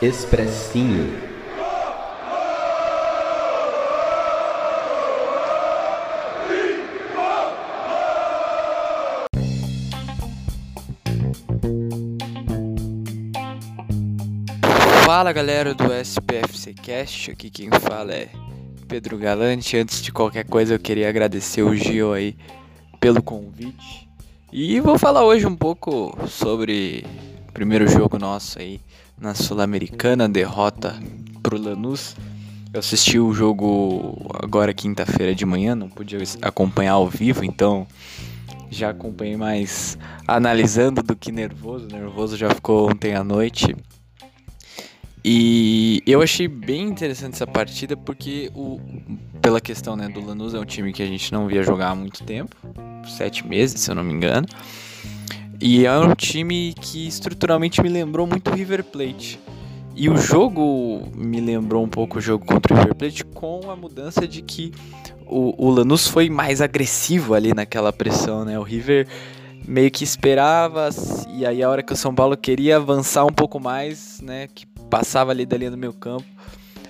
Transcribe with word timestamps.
Expressinho. 0.00 1.12
Fala 15.04 15.32
galera 15.32 15.74
do 15.74 15.92
SPFC 15.92 16.74
Cast, 16.74 17.32
aqui 17.32 17.50
quem 17.50 17.68
fala 17.68 18.12
é 18.12 18.28
Pedro 18.86 19.18
Galante. 19.18 19.76
Antes 19.76 20.00
de 20.00 20.12
qualquer 20.12 20.44
coisa, 20.44 20.74
eu 20.74 20.78
queria 20.78 21.08
agradecer 21.08 21.62
o 21.62 21.74
Gio 21.74 22.12
aí 22.12 22.36
pelo 23.00 23.20
convite. 23.20 24.08
E 24.52 24.78
vou 24.78 24.96
falar 24.96 25.24
hoje 25.24 25.44
um 25.44 25.56
pouco 25.56 26.16
sobre 26.28 27.04
o 27.48 27.52
primeiro 27.52 27.88
jogo 27.88 28.16
nosso 28.16 28.60
aí 28.60 28.80
na 29.20 29.34
Sul-Americana, 29.34 30.28
derrota 30.28 30.94
pro 31.42 31.60
Lanús. 31.60 32.16
Eu 32.72 32.80
assisti 32.80 33.18
o 33.18 33.32
jogo 33.32 34.30
agora 34.42 34.74
quinta-feira 34.74 35.34
de 35.34 35.44
manhã, 35.46 35.74
não 35.74 35.88
podia 35.88 36.18
acompanhar 36.42 36.92
ao 36.92 37.08
vivo, 37.08 37.44
então 37.44 37.86
já 38.70 38.90
acompanhei 38.90 39.36
mais 39.36 39.98
analisando 40.26 41.02
do 41.02 41.16
que 41.16 41.32
nervoso. 41.32 41.86
Nervoso 41.86 42.36
já 42.36 42.50
ficou 42.50 42.90
ontem 42.90 43.14
à 43.14 43.24
noite. 43.24 43.74
E 45.24 46.02
eu 46.06 46.22
achei 46.22 46.46
bem 46.46 46.82
interessante 46.82 47.34
essa 47.34 47.46
partida 47.46 47.96
porque 47.96 48.50
o 48.54 48.80
pela 49.42 49.60
questão 49.60 49.96
né, 49.96 50.08
do 50.08 50.24
Lanús 50.24 50.52
é 50.52 50.58
um 50.58 50.64
time 50.64 50.92
que 50.92 51.02
a 51.02 51.06
gente 51.06 51.32
não 51.32 51.46
via 51.46 51.62
jogar 51.62 51.90
há 51.90 51.94
muito 51.94 52.22
tempo, 52.22 52.54
sete 53.16 53.46
meses 53.46 53.80
se 53.80 53.90
eu 53.90 53.94
não 53.94 54.04
me 54.04 54.12
engano. 54.12 54.46
E 55.60 55.84
é 55.84 55.98
um 55.98 56.14
time 56.14 56.72
que 56.80 57.08
estruturalmente 57.08 57.82
me 57.82 57.88
lembrou 57.88 58.26
muito 58.26 58.50
o 58.50 58.54
River 58.54 58.84
Plate. 58.84 59.40
E 59.96 60.08
o 60.08 60.16
jogo 60.16 61.08
me 61.16 61.40
lembrou 61.40 61.82
um 61.82 61.88
pouco 61.88 62.18
o 62.18 62.20
jogo 62.20 62.44
contra 62.44 62.72
o 62.72 62.76
River 62.76 62.94
Plate 62.94 63.24
com 63.24 63.68
a 63.68 63.74
mudança 63.74 64.28
de 64.28 64.40
que 64.40 64.72
o, 65.26 65.66
o 65.66 65.70
Lanús 65.70 66.06
foi 66.06 66.30
mais 66.30 66.60
agressivo 66.60 67.34
ali 67.34 67.52
naquela 67.52 67.92
pressão, 67.92 68.44
né? 68.44 68.56
O 68.58 68.62
River 68.62 69.08
meio 69.66 69.90
que 69.90 70.04
esperava 70.04 70.88
e 71.34 71.44
aí 71.44 71.62
a 71.62 71.68
hora 71.68 71.82
que 71.82 71.92
o 71.92 71.96
São 71.96 72.14
Paulo 72.14 72.36
queria 72.36 72.76
avançar 72.76 73.26
um 73.26 73.32
pouco 73.32 73.60
mais, 73.60 74.18
né, 74.22 74.48
que 74.54 74.64
passava 74.88 75.30
ali 75.30 75.44
da 75.44 75.58
linha 75.58 75.70
do 75.70 75.76
meu 75.76 75.92
campo, 75.92 76.24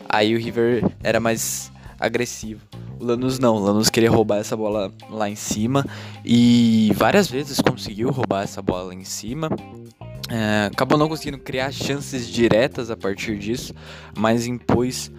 aí 0.08 0.32
o 0.32 0.38
River 0.38 0.84
era 1.02 1.18
mais 1.18 1.72
agressivo. 1.98 2.60
O 3.00 3.04
Lanús 3.04 3.38
não, 3.38 3.56
o 3.56 3.58
Lanús 3.58 3.90
queria 3.90 4.10
roubar 4.10 4.38
essa 4.38 4.56
bola 4.56 4.92
lá 5.10 5.28
em 5.28 5.36
cima 5.36 5.84
e 6.24 6.92
várias 6.94 7.28
vezes 7.28 7.60
conseguiu 7.60 8.10
roubar 8.10 8.42
essa 8.42 8.60
bola 8.60 8.88
lá 8.88 8.94
em 8.94 9.04
cima. 9.04 9.48
É, 10.30 10.68
acabou 10.72 10.98
não 10.98 11.08
conseguindo 11.08 11.38
criar 11.38 11.72
chances 11.72 12.28
diretas 12.28 12.90
a 12.90 12.96
partir 12.96 13.38
disso, 13.38 13.74
mas 14.16 14.46
impôs 14.46 15.10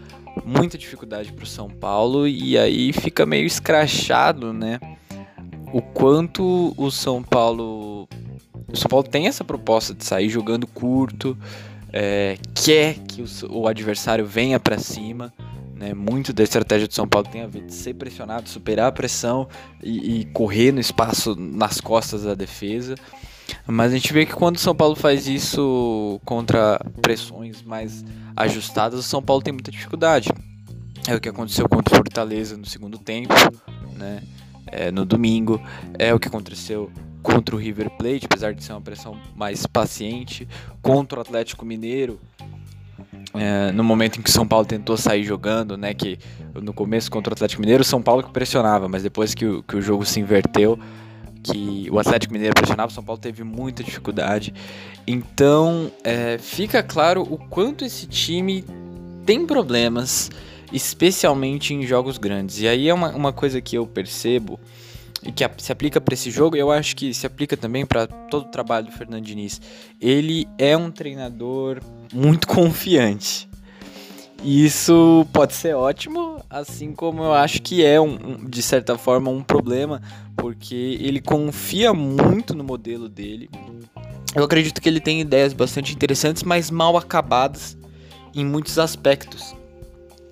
muita 0.45 0.77
dificuldade 0.77 1.31
para 1.33 1.43
o 1.43 1.47
São 1.47 1.69
Paulo 1.69 2.27
e 2.27 2.57
aí 2.57 2.93
fica 2.93 3.25
meio 3.25 3.45
escrachado, 3.45 4.53
né? 4.53 4.79
O 5.73 5.81
quanto 5.81 6.73
o 6.77 6.91
São 6.91 7.23
Paulo, 7.23 8.07
o 8.67 8.75
São 8.75 8.89
Paulo 8.89 9.07
tem 9.07 9.27
essa 9.27 9.43
proposta 9.43 9.93
de 9.93 10.03
sair 10.05 10.29
jogando 10.29 10.67
curto, 10.67 11.37
é, 11.91 12.37
quer 12.53 12.95
que 12.99 13.21
o, 13.21 13.27
o 13.49 13.67
adversário 13.67 14.25
venha 14.25 14.59
para 14.59 14.77
cima. 14.77 15.33
Né? 15.79 15.93
Muito 15.93 16.33
da 16.33 16.43
estratégia 16.43 16.89
do 16.89 16.93
São 16.93 17.07
Paulo 17.07 17.25
tem 17.31 17.41
a 17.41 17.47
ver 17.47 17.61
de 17.61 17.73
ser 17.73 17.93
pressionado, 17.93 18.49
superar 18.49 18.87
a 18.87 18.91
pressão 18.91 19.47
e, 19.81 20.19
e 20.19 20.25
correr 20.25 20.73
no 20.73 20.81
espaço 20.81 21.35
nas 21.39 21.79
costas 21.79 22.23
da 22.23 22.35
defesa. 22.35 22.95
Mas 23.65 23.93
a 23.93 23.95
gente 23.95 24.11
vê 24.11 24.25
que 24.25 24.33
quando 24.33 24.57
o 24.57 24.59
São 24.59 24.75
Paulo 24.75 24.93
faz 24.93 25.25
isso 25.25 26.19
contra 26.25 26.79
pressões 27.01 27.63
mais 27.63 28.03
ajustadas, 28.35 28.99
o 28.99 29.03
São 29.03 29.23
Paulo 29.23 29.41
tem 29.41 29.53
muita 29.53 29.71
dificuldade. 29.71 30.29
É 31.07 31.15
o 31.15 31.21
que 31.21 31.29
aconteceu 31.29 31.67
contra 31.69 31.93
o 31.93 31.97
Fortaleza 31.97 32.57
no 32.57 32.65
segundo 32.65 32.97
tempo, 32.97 33.33
né? 33.95 34.21
É, 34.67 34.91
no 34.91 35.05
domingo. 35.05 35.61
É 35.97 36.13
o 36.13 36.19
que 36.19 36.27
aconteceu 36.27 36.91
contra 37.23 37.55
o 37.55 37.57
River 37.57 37.89
Plate, 37.91 38.25
apesar 38.25 38.53
de 38.53 38.63
ser 38.63 38.73
uma 38.73 38.81
pressão 38.81 39.17
mais 39.33 39.65
paciente. 39.65 40.45
Contra 40.81 41.19
o 41.19 41.21
Atlético 41.21 41.65
Mineiro, 41.65 42.19
é, 43.33 43.71
no 43.71 43.83
momento 43.83 44.19
em 44.19 44.23
que 44.23 44.29
o 44.29 44.33
São 44.33 44.47
Paulo 44.47 44.65
tentou 44.65 44.97
sair 44.97 45.23
jogando, 45.23 45.77
né? 45.77 45.93
Que 45.93 46.17
no 46.55 46.73
começo 46.73 47.11
contra 47.11 47.31
o 47.31 47.33
Atlético 47.33 47.61
Mineiro, 47.61 47.81
o 47.81 47.85
São 47.85 48.01
Paulo 48.01 48.23
que 48.23 48.31
pressionava, 48.31 48.87
mas 48.87 49.03
depois 49.03 49.33
que 49.33 49.45
o, 49.45 49.63
que 49.63 49.75
o 49.75 49.81
jogo 49.81 50.05
se 50.05 50.19
inverteu, 50.19 50.79
que 51.43 51.87
o 51.91 51.99
Atlético 51.99 52.33
Mineiro 52.33 52.55
pressionava, 52.55 52.91
o 52.91 52.93
São 52.93 53.03
Paulo 53.03 53.21
teve 53.21 53.43
muita 53.43 53.83
dificuldade. 53.83 54.53
Então, 55.05 55.91
é, 56.03 56.37
fica 56.37 56.81
claro 56.81 57.21
o 57.21 57.37
quanto 57.37 57.85
esse 57.85 58.07
time 58.07 58.63
tem 59.25 59.45
problemas, 59.45 60.31
especialmente 60.73 61.73
em 61.73 61.85
jogos 61.85 62.17
grandes. 62.17 62.61
E 62.61 62.67
aí 62.67 62.89
é 62.89 62.93
uma, 62.93 63.09
uma 63.09 63.33
coisa 63.33 63.61
que 63.61 63.77
eu 63.77 63.85
percebo 63.85 64.59
e 65.23 65.31
que 65.31 65.43
se 65.57 65.71
aplica 65.71 65.99
para 65.99 66.13
esse 66.13 66.31
jogo, 66.31 66.55
eu 66.55 66.71
acho 66.71 66.95
que 66.95 67.13
se 67.13 67.27
aplica 67.27 67.57
também 67.57 67.85
para 67.85 68.07
todo 68.07 68.43
o 68.43 68.51
trabalho 68.51 68.87
do 68.87 68.91
Fernando 68.91 69.23
Diniz. 69.23 69.61
Ele 69.99 70.47
é 70.57 70.77
um 70.77 70.89
treinador 70.89 71.81
muito 72.13 72.47
confiante. 72.49 73.49
E 74.41 74.65
isso 74.65 75.27
pode 75.33 75.53
ser 75.53 75.75
ótimo, 75.75 76.41
assim 76.49 76.93
como 76.93 77.23
eu 77.23 77.33
acho 77.33 77.61
que 77.61 77.83
é, 77.83 77.99
um, 77.99 78.45
de 78.45 78.61
certa 78.61 78.97
forma, 78.97 79.29
um 79.29 79.43
problema, 79.43 80.01
porque 80.37 80.97
ele 81.01 81.19
confia 81.19 81.93
muito 81.93 82.55
no 82.55 82.63
modelo 82.63 83.09
dele. 83.09 83.49
Eu 84.33 84.43
acredito 84.43 84.81
que 84.81 84.87
ele 84.87 85.01
tem 85.01 85.19
ideias 85.19 85.51
bastante 85.51 85.93
interessantes, 85.93 86.43
mas 86.43 86.71
mal 86.71 86.95
acabadas 86.95 87.77
em 88.33 88.45
muitos 88.45 88.79
aspectos. 88.79 89.55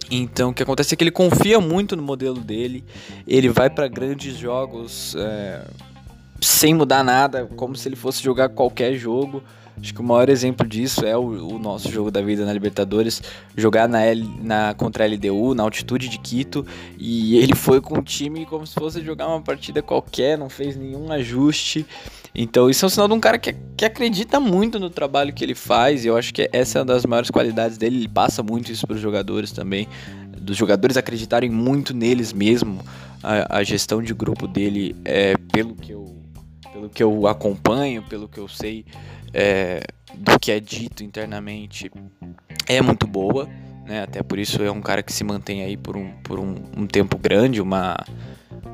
Então, 0.09 0.51
o 0.51 0.53
que 0.53 0.63
acontece 0.63 0.93
é 0.93 0.97
que 0.97 1.03
ele 1.03 1.11
confia 1.11 1.59
muito 1.59 1.95
no 1.95 2.01
modelo 2.01 2.39
dele, 2.39 2.85
ele 3.27 3.49
vai 3.49 3.69
para 3.69 3.89
grandes 3.89 4.37
jogos 4.37 5.15
é, 5.17 5.65
sem 6.39 6.73
mudar 6.73 7.03
nada, 7.03 7.45
como 7.57 7.75
se 7.75 7.89
ele 7.89 7.95
fosse 7.95 8.23
jogar 8.23 8.49
qualquer 8.49 8.93
jogo. 8.95 9.43
Acho 9.79 9.93
que 9.93 10.01
o 10.01 10.03
maior 10.03 10.27
exemplo 10.27 10.67
disso 10.67 11.05
é 11.05 11.15
o, 11.15 11.55
o 11.55 11.59
nosso 11.59 11.91
jogo 11.91 12.09
da 12.09 12.19
vida 12.21 12.43
na 12.43 12.51
Libertadores, 12.51 13.21
jogar 13.55 13.87
na, 13.87 14.03
L, 14.03 14.27
na 14.41 14.73
contra 14.73 15.03
a 15.03 15.07
LDU, 15.07 15.53
na 15.53 15.63
altitude 15.63 16.09
de 16.09 16.17
Quito, 16.17 16.65
e 16.97 17.37
ele 17.37 17.53
foi 17.55 17.79
com 17.79 17.99
o 17.99 18.01
time 18.01 18.45
como 18.45 18.65
se 18.65 18.73
fosse 18.73 19.03
jogar 19.03 19.27
uma 19.27 19.41
partida 19.41 19.81
qualquer, 19.81 20.37
não 20.37 20.49
fez 20.49 20.75
nenhum 20.75 21.11
ajuste. 21.11 21.85
Então 22.33 22.69
isso 22.69 22.85
é 22.85 22.87
um 22.87 22.89
sinal 22.89 23.07
de 23.07 23.13
um 23.13 23.19
cara 23.19 23.37
que, 23.37 23.53
que 23.75 23.85
acredita 23.85 24.39
muito 24.39 24.79
no 24.79 24.89
trabalho 24.89 25.31
que 25.31 25.43
ele 25.43 25.55
faz, 25.55 26.03
e 26.03 26.07
eu 26.07 26.17
acho 26.17 26.33
que 26.33 26.49
essa 26.51 26.79
é 26.79 26.81
uma 26.81 26.85
das 26.85 27.05
maiores 27.05 27.29
qualidades 27.29 27.77
dele, 27.77 27.97
ele 27.97 28.07
passa 28.07 28.41
muito 28.41 28.71
isso 28.71 28.87
para 28.87 28.95
os 28.95 29.01
jogadores 29.01 29.51
também, 29.51 29.87
dos 30.39 30.57
jogadores 30.57 30.97
acreditarem 30.97 31.51
muito 31.51 31.93
neles 31.93 32.33
mesmo, 32.33 32.83
a, 33.21 33.57
a 33.59 33.63
gestão 33.63 34.01
de 34.01 34.13
grupo 34.13 34.47
dele, 34.47 34.95
é, 35.05 35.35
pelo 35.51 35.75
que 35.75 35.91
eu 35.91 36.17
pelo 36.77 36.89
que 36.89 37.01
eu 37.01 37.25
acompanho, 37.25 38.03
pelo 38.03 38.27
que 38.27 38.37
eu 38.37 38.47
sei, 38.47 38.85
é, 39.33 39.81
do 40.15 40.39
que 40.39 40.51
é 40.51 40.59
dito 40.59 41.03
internamente 41.03 41.91
é 42.67 42.81
muito 42.81 43.07
boa, 43.07 43.47
né? 43.85 44.03
Até 44.03 44.21
por 44.21 44.37
isso 44.37 44.61
é 44.61 44.69
um 44.69 44.81
cara 44.81 45.01
que 45.01 45.13
se 45.13 45.23
mantém 45.23 45.63
aí 45.63 45.77
por 45.77 45.95
um, 45.95 46.11
por 46.23 46.39
um, 46.39 46.55
um 46.75 46.85
tempo 46.85 47.17
grande, 47.17 47.61
uma, 47.61 47.95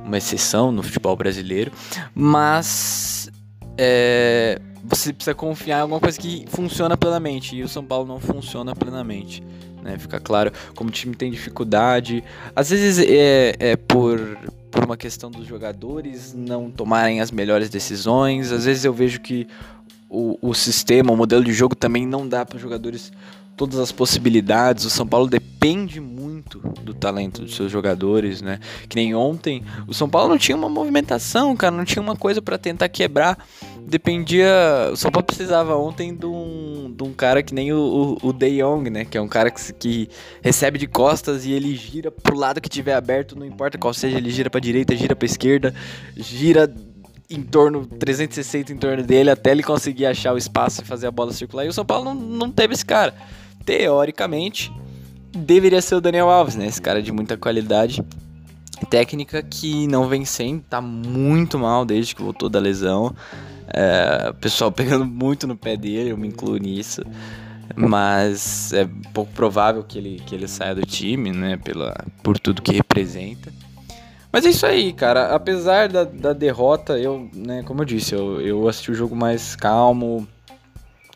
uma 0.06 0.18
exceção 0.18 0.72
no 0.72 0.82
futebol 0.82 1.16
brasileiro. 1.16 1.72
Mas 2.16 3.30
é, 3.78 4.60
você 4.84 5.14
precisa 5.14 5.36
confiar 5.36 5.80
em 5.80 5.82
alguma 5.82 6.00
coisa 6.00 6.20
que 6.20 6.46
funciona 6.50 6.98
plenamente. 6.98 7.56
E 7.56 7.64
o 7.64 7.68
São 7.68 7.86
Paulo 7.86 8.08
não 8.08 8.20
funciona 8.20 8.76
plenamente. 8.76 9.44
Né? 9.82 9.98
Fica 9.98 10.20
claro 10.20 10.52
como 10.76 10.90
o 10.90 10.94
time 10.94 11.16
tem 11.16 11.30
dificuldade. 11.30 12.24
Às 12.56 12.70
vezes 12.70 13.06
é, 13.08 13.56
é 13.60 13.76
por, 13.76 14.20
por 14.72 14.84
uma 14.84 14.98
questão 14.98 15.30
dos 15.30 15.46
jogadores 15.46 16.34
não 16.34 16.72
tomarem 16.72 17.22
as 17.22 17.32
melhores 17.32 17.70
decisões. 17.70 18.52
Às 18.52 18.66
vezes 18.66 18.84
eu 18.86 18.94
vejo 18.94 19.22
que 19.22 19.48
o, 20.14 20.38
o 20.40 20.54
sistema, 20.54 21.12
o 21.12 21.18
modelo 21.18 21.44
de 21.44 21.52
jogo 21.52 21.76
também 21.76 22.06
não 22.06 22.28
dá 22.28 22.46
para 22.46 22.60
jogadores 22.60 23.12
todas 23.58 23.80
as 23.80 23.92
possibilidades. 23.92 24.86
O 24.86 24.90
São 24.90 25.08
Paulo 25.08 25.28
depende 25.28 26.00
muito 26.00 26.60
do 26.82 26.94
talento 26.94 27.42
dos 27.42 27.56
seus 27.56 27.72
jogadores, 27.72 28.42
né? 28.42 28.60
Que 28.88 28.96
nem 28.96 29.16
ontem, 29.16 29.64
o 29.88 29.94
São 29.94 30.08
Paulo 30.08 30.30
não 30.30 30.38
tinha 30.38 30.56
uma 30.56 30.70
movimentação, 30.70 31.56
cara, 31.56 31.76
não 31.76 31.84
tinha 31.84 32.02
uma 32.02 32.16
coisa 32.16 32.42
para 32.44 32.60
tentar 32.60 32.90
quebrar. 32.90 33.38
Dependia. 33.88 34.90
O 34.92 34.96
São 34.96 35.12
Paulo 35.12 35.26
precisava 35.26 35.76
ontem 35.76 36.16
de 36.16 36.26
um, 36.28 36.94
de 36.96 37.04
um 37.04 37.12
cara 37.12 37.42
que 37.42 37.54
nem 37.54 37.74
o, 37.74 38.18
o, 38.22 38.30
o 38.30 38.34
De 38.34 38.62
Jong, 38.62 38.90
né? 38.92 39.06
Que 39.06 39.18
é 39.18 39.22
um 39.22 39.28
cara 39.28 39.50
que, 39.50 39.74
que 39.74 40.10
recebe 40.44 40.78
de 40.78 40.86
costas 40.88 41.44
e 41.46 41.52
ele 41.52 41.76
gira 41.76 42.12
pro 42.12 42.38
lado 42.38 42.62
que 42.62 42.70
tiver 42.70 42.94
aberto, 42.94 43.38
não 43.38 43.46
importa 43.46 43.80
qual 43.80 43.94
seja, 43.94 44.18
ele 44.18 44.30
gira 44.30 44.50
pra 44.50 44.60
direita, 44.60 44.96
gira 44.96 45.16
pra 45.16 45.26
esquerda, 45.26 45.74
gira 46.16 46.72
em 47.30 47.42
torno 47.42 47.86
360 47.86 48.74
em 48.74 48.78
torno 48.78 49.04
dele 49.04 49.30
até 49.30 49.52
ele 49.52 49.64
conseguir 49.64 50.06
achar 50.06 50.34
o 50.34 50.38
espaço 50.38 50.82
e 50.82 50.86
fazer 50.86 51.08
a 51.08 51.12
bola 51.12 51.34
circular. 51.34 51.66
E 51.66 51.70
o 51.70 51.74
São 51.74 51.86
Paulo 51.86 52.06
não, 52.06 52.16
não 52.16 52.52
teve 52.52 52.74
esse 52.74 52.86
cara. 52.86 53.14
Teoricamente, 53.66 54.72
deveria 55.32 55.82
ser 55.82 55.96
o 55.96 56.02
Daniel 56.02 56.30
Alves, 56.30 56.56
né? 56.56 56.68
Esse 56.68 56.82
cara 56.82 57.02
de 57.02 57.12
muita 57.12 57.38
qualidade 57.38 58.04
técnica 58.90 59.42
que 59.42 59.88
não 59.88 60.08
vem 60.08 60.26
sem, 60.26 60.60
tá 60.60 60.82
muito 60.82 61.58
mal 61.58 61.86
desde 61.86 62.16
que 62.16 62.22
voltou 62.22 62.50
da 62.50 62.60
lesão. 62.60 63.16
É, 63.68 64.34
pessoal 64.40 64.72
pegando 64.74 65.06
muito 65.06 65.48
no 65.48 65.56
pé 65.56 65.76
dele, 65.78 66.12
eu 66.12 66.18
me 66.18 66.28
incluo 66.28 66.58
nisso. 66.58 67.02
mas 67.76 68.74
é 68.74 68.88
pouco 69.14 69.32
provável 69.32 69.84
que 69.84 69.98
ele, 69.98 70.22
que 70.26 70.36
ele 70.36 70.48
saia 70.48 70.76
do 70.76 70.86
time, 70.86 71.32
né? 71.32 71.58
Pela, 71.58 71.96
por 72.22 72.38
tudo 72.38 72.62
que 72.62 72.74
representa. 72.74 73.52
Mas 74.34 74.48
é 74.48 74.50
isso 74.50 74.66
aí, 74.66 74.92
cara. 74.92 75.36
Apesar 75.36 75.88
da, 75.88 76.04
da 76.04 76.34
derrota, 76.34 76.98
eu, 76.98 77.30
né, 77.36 77.62
como 77.62 77.84
eu 77.84 77.86
disse, 77.86 78.16
eu, 78.16 78.42
eu 78.42 78.68
assisti 78.68 78.90
o 78.90 78.96
jogo 78.96 79.16
mais 79.16 79.56
calmo, 79.56 80.28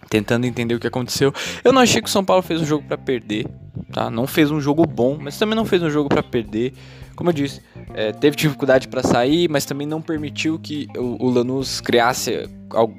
tentando 0.08 0.46
entender 0.46 0.76
o 0.76 0.80
que 0.80 0.86
aconteceu. 0.86 1.34
Eu 1.64 1.74
não 1.74 1.82
achei 1.82 2.00
que 2.00 2.08
o 2.08 2.12
São 2.12 2.24
Paulo 2.24 2.44
fez 2.44 2.62
um 2.62 2.66
jogo 2.66 2.86
para 2.88 2.96
perder, 2.96 3.48
tá? 3.92 4.12
Não 4.12 4.28
fez 4.28 4.52
um 4.52 4.62
jogo 4.62 4.86
bom, 4.86 5.18
mas 5.20 5.36
também 5.36 5.56
não 5.56 5.66
fez 5.66 5.82
um 5.82 5.90
jogo 5.90 6.08
para 6.08 6.22
perder. 6.22 6.74
Como 7.16 7.32
eu 7.32 7.34
disse, 7.34 7.60
é, 7.96 8.12
teve 8.12 8.36
dificuldade 8.36 8.88
para 8.88 9.02
sair, 9.02 9.50
mas 9.50 9.66
também 9.66 9.88
não 9.88 10.00
permitiu 10.00 10.60
que 10.60 10.88
o, 10.96 11.26
o 11.26 11.30
Lanús 11.32 11.82
criasse 11.82 12.48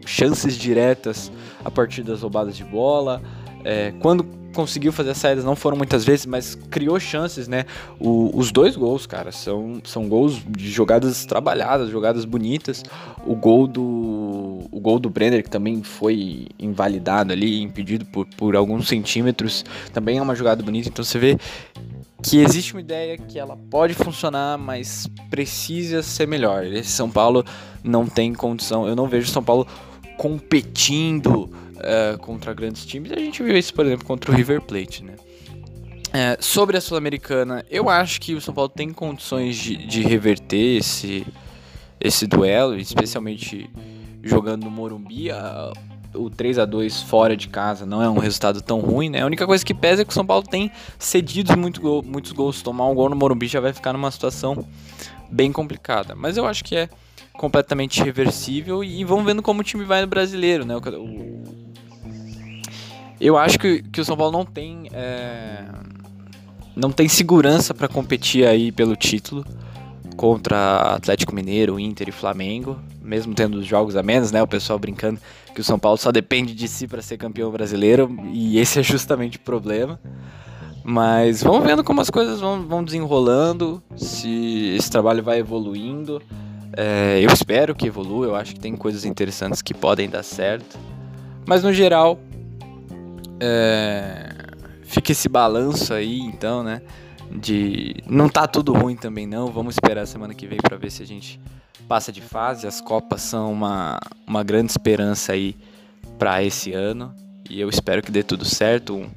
chances 0.04 0.58
diretas 0.58 1.30
a 1.64 1.70
partir 1.70 2.02
das 2.02 2.22
roubadas 2.22 2.56
de 2.56 2.64
bola. 2.64 3.22
É, 3.64 3.92
quando 4.00 4.24
conseguiu 4.54 4.92
fazer 4.92 5.10
as 5.10 5.18
saídas, 5.18 5.44
não 5.44 5.54
foram 5.54 5.76
muitas 5.76 6.04
vezes, 6.04 6.26
mas 6.26 6.54
criou 6.54 6.98
chances, 6.98 7.46
né? 7.46 7.64
O, 8.00 8.36
os 8.36 8.50
dois 8.50 8.76
gols, 8.76 9.06
cara, 9.06 9.30
são, 9.30 9.80
são 9.84 10.08
gols 10.08 10.42
de 10.48 10.70
jogadas 10.70 11.24
trabalhadas, 11.24 11.90
jogadas 11.90 12.24
bonitas. 12.24 12.82
O 13.24 13.34
gol 13.34 13.66
do 13.66 14.68
o 14.70 14.80
gol 14.80 14.98
do 14.98 15.08
Brenner, 15.08 15.42
que 15.42 15.50
também 15.50 15.82
foi 15.82 16.48
invalidado 16.58 17.32
ali, 17.32 17.62
impedido 17.62 18.04
por, 18.06 18.26
por 18.36 18.56
alguns 18.56 18.88
centímetros, 18.88 19.64
também 19.92 20.18
é 20.18 20.22
uma 20.22 20.34
jogada 20.34 20.62
bonita. 20.62 20.88
Então 20.88 21.04
você 21.04 21.18
vê 21.18 21.38
que 22.22 22.38
existe 22.38 22.74
uma 22.74 22.80
ideia 22.80 23.16
que 23.16 23.38
ela 23.38 23.56
pode 23.70 23.94
funcionar, 23.94 24.58
mas 24.58 25.08
precisa 25.30 26.02
ser 26.02 26.26
melhor. 26.26 26.64
Esse 26.64 26.90
São 26.90 27.10
Paulo 27.10 27.44
não 27.82 28.06
tem 28.06 28.34
condição. 28.34 28.88
Eu 28.88 28.96
não 28.96 29.06
vejo 29.06 29.30
São 29.30 29.42
Paulo 29.42 29.66
competindo 30.16 31.48
uh, 31.78 32.18
contra 32.18 32.52
grandes 32.52 32.84
times. 32.84 33.12
A 33.12 33.18
gente 33.18 33.42
viu 33.42 33.56
isso, 33.56 33.72
por 33.72 33.86
exemplo, 33.86 34.06
contra 34.06 34.30
o 34.30 34.34
River 34.34 34.60
Plate, 34.60 35.04
né? 35.04 35.14
É, 36.12 36.38
sobre 36.40 36.76
a 36.76 36.80
Sul-Americana, 36.80 37.64
eu 37.70 37.90
acho 37.90 38.20
que 38.20 38.34
o 38.34 38.40
São 38.40 38.54
Paulo 38.54 38.70
tem 38.70 38.90
condições 38.92 39.56
de, 39.56 39.76
de 39.76 40.02
reverter 40.02 40.78
esse, 40.78 41.26
esse 42.00 42.26
duelo, 42.26 42.76
especialmente 42.76 43.68
jogando 44.22 44.64
no 44.64 44.70
Morumbi. 44.70 45.30
A, 45.30 45.72
o 46.14 46.30
3 46.30 46.58
a 46.58 46.64
2 46.64 47.02
fora 47.02 47.36
de 47.36 47.48
casa 47.48 47.84
não 47.84 48.02
é 48.02 48.08
um 48.08 48.18
resultado 48.18 48.62
tão 48.62 48.80
ruim, 48.80 49.10
né? 49.10 49.22
A 49.22 49.26
única 49.26 49.46
coisa 49.46 49.64
que 49.64 49.74
pesa 49.74 50.00
é 50.00 50.04
que 50.04 50.10
o 50.10 50.14
São 50.14 50.24
Paulo 50.24 50.42
tem 50.42 50.70
cedido 50.98 51.56
muito 51.56 51.80
gol, 51.80 52.02
muitos 52.02 52.32
gols. 52.32 52.62
Tomar 52.62 52.88
um 52.88 52.94
gol 52.94 53.10
no 53.10 53.16
Morumbi 53.16 53.46
já 53.46 53.60
vai 53.60 53.74
ficar 53.74 53.92
numa 53.92 54.10
situação 54.10 54.66
bem 55.30 55.52
complicada. 55.52 56.14
Mas 56.14 56.38
eu 56.38 56.46
acho 56.46 56.64
que 56.64 56.74
é 56.74 56.88
completamente 57.34 58.02
reversível 58.02 58.82
e 58.82 59.04
vamos 59.04 59.26
vendo 59.26 59.42
como 59.42 59.60
o 59.60 59.64
time 59.64 59.84
vai 59.84 60.00
no 60.00 60.06
brasileiro, 60.06 60.64
né? 60.64 60.74
O, 60.76 61.67
eu 63.20 63.36
acho 63.36 63.58
que, 63.58 63.82
que 63.82 64.00
o 64.00 64.04
São 64.04 64.16
Paulo 64.16 64.32
não 64.32 64.44
tem 64.44 64.88
é, 64.92 65.64
não 66.76 66.90
tem 66.90 67.08
segurança 67.08 67.74
para 67.74 67.88
competir 67.88 68.46
aí 68.46 68.70
pelo 68.70 68.94
título 68.94 69.44
contra 70.16 70.94
Atlético 70.94 71.34
Mineiro, 71.34 71.78
Inter 71.78 72.08
e 72.08 72.12
Flamengo, 72.12 72.76
mesmo 73.00 73.34
tendo 73.34 73.58
os 73.58 73.66
jogos 73.66 73.96
a 73.96 74.02
menos, 74.02 74.32
né? 74.32 74.42
O 74.42 74.46
pessoal 74.46 74.78
brincando 74.78 75.20
que 75.54 75.60
o 75.60 75.64
São 75.64 75.78
Paulo 75.78 75.96
só 75.96 76.10
depende 76.10 76.54
de 76.54 76.66
si 76.68 76.86
para 76.86 77.00
ser 77.02 77.16
campeão 77.16 77.50
brasileiro 77.50 78.16
e 78.32 78.58
esse 78.58 78.80
é 78.80 78.82
justamente 78.82 79.36
o 79.38 79.40
problema. 79.40 79.98
Mas 80.84 81.42
vamos 81.42 81.66
vendo 81.66 81.84
como 81.84 82.00
as 82.00 82.08
coisas 82.08 82.40
vão, 82.40 82.66
vão 82.66 82.82
desenrolando, 82.82 83.82
se 83.96 84.74
esse 84.76 84.90
trabalho 84.90 85.22
vai 85.22 85.38
evoluindo. 85.38 86.22
É, 86.76 87.20
eu 87.20 87.30
espero 87.30 87.74
que 87.74 87.86
evolua, 87.86 88.26
eu 88.26 88.34
acho 88.34 88.54
que 88.54 88.60
tem 88.60 88.74
coisas 88.76 89.04
interessantes 89.04 89.60
que 89.60 89.74
podem 89.74 90.08
dar 90.08 90.22
certo. 90.22 90.78
Mas 91.46 91.62
no 91.62 91.72
geral, 91.72 92.18
é, 93.40 94.32
fica 94.82 95.12
esse 95.12 95.28
balanço 95.28 95.94
aí, 95.94 96.18
então, 96.20 96.62
né? 96.62 96.82
de 97.30 97.96
não 98.06 98.28
tá 98.28 98.46
tudo 98.46 98.72
ruim 98.72 98.96
também 98.96 99.26
não. 99.26 99.48
Vamos 99.48 99.74
esperar 99.74 100.02
a 100.02 100.06
semana 100.06 100.34
que 100.34 100.46
vem 100.46 100.58
para 100.58 100.76
ver 100.76 100.90
se 100.90 101.02
a 101.02 101.06
gente 101.06 101.40
passa 101.86 102.10
de 102.10 102.20
fase. 102.20 102.66
As 102.66 102.80
copas 102.80 103.22
são 103.22 103.52
uma, 103.52 103.98
uma 104.26 104.42
grande 104.42 104.70
esperança 104.70 105.32
aí 105.32 105.54
para 106.18 106.42
esse 106.42 106.72
ano 106.72 107.14
e 107.48 107.60
eu 107.60 107.68
espero 107.68 108.02
que 108.02 108.10
dê 108.10 108.22
tudo 108.22 108.44
certo. 108.44 108.96
Um, 108.96 109.10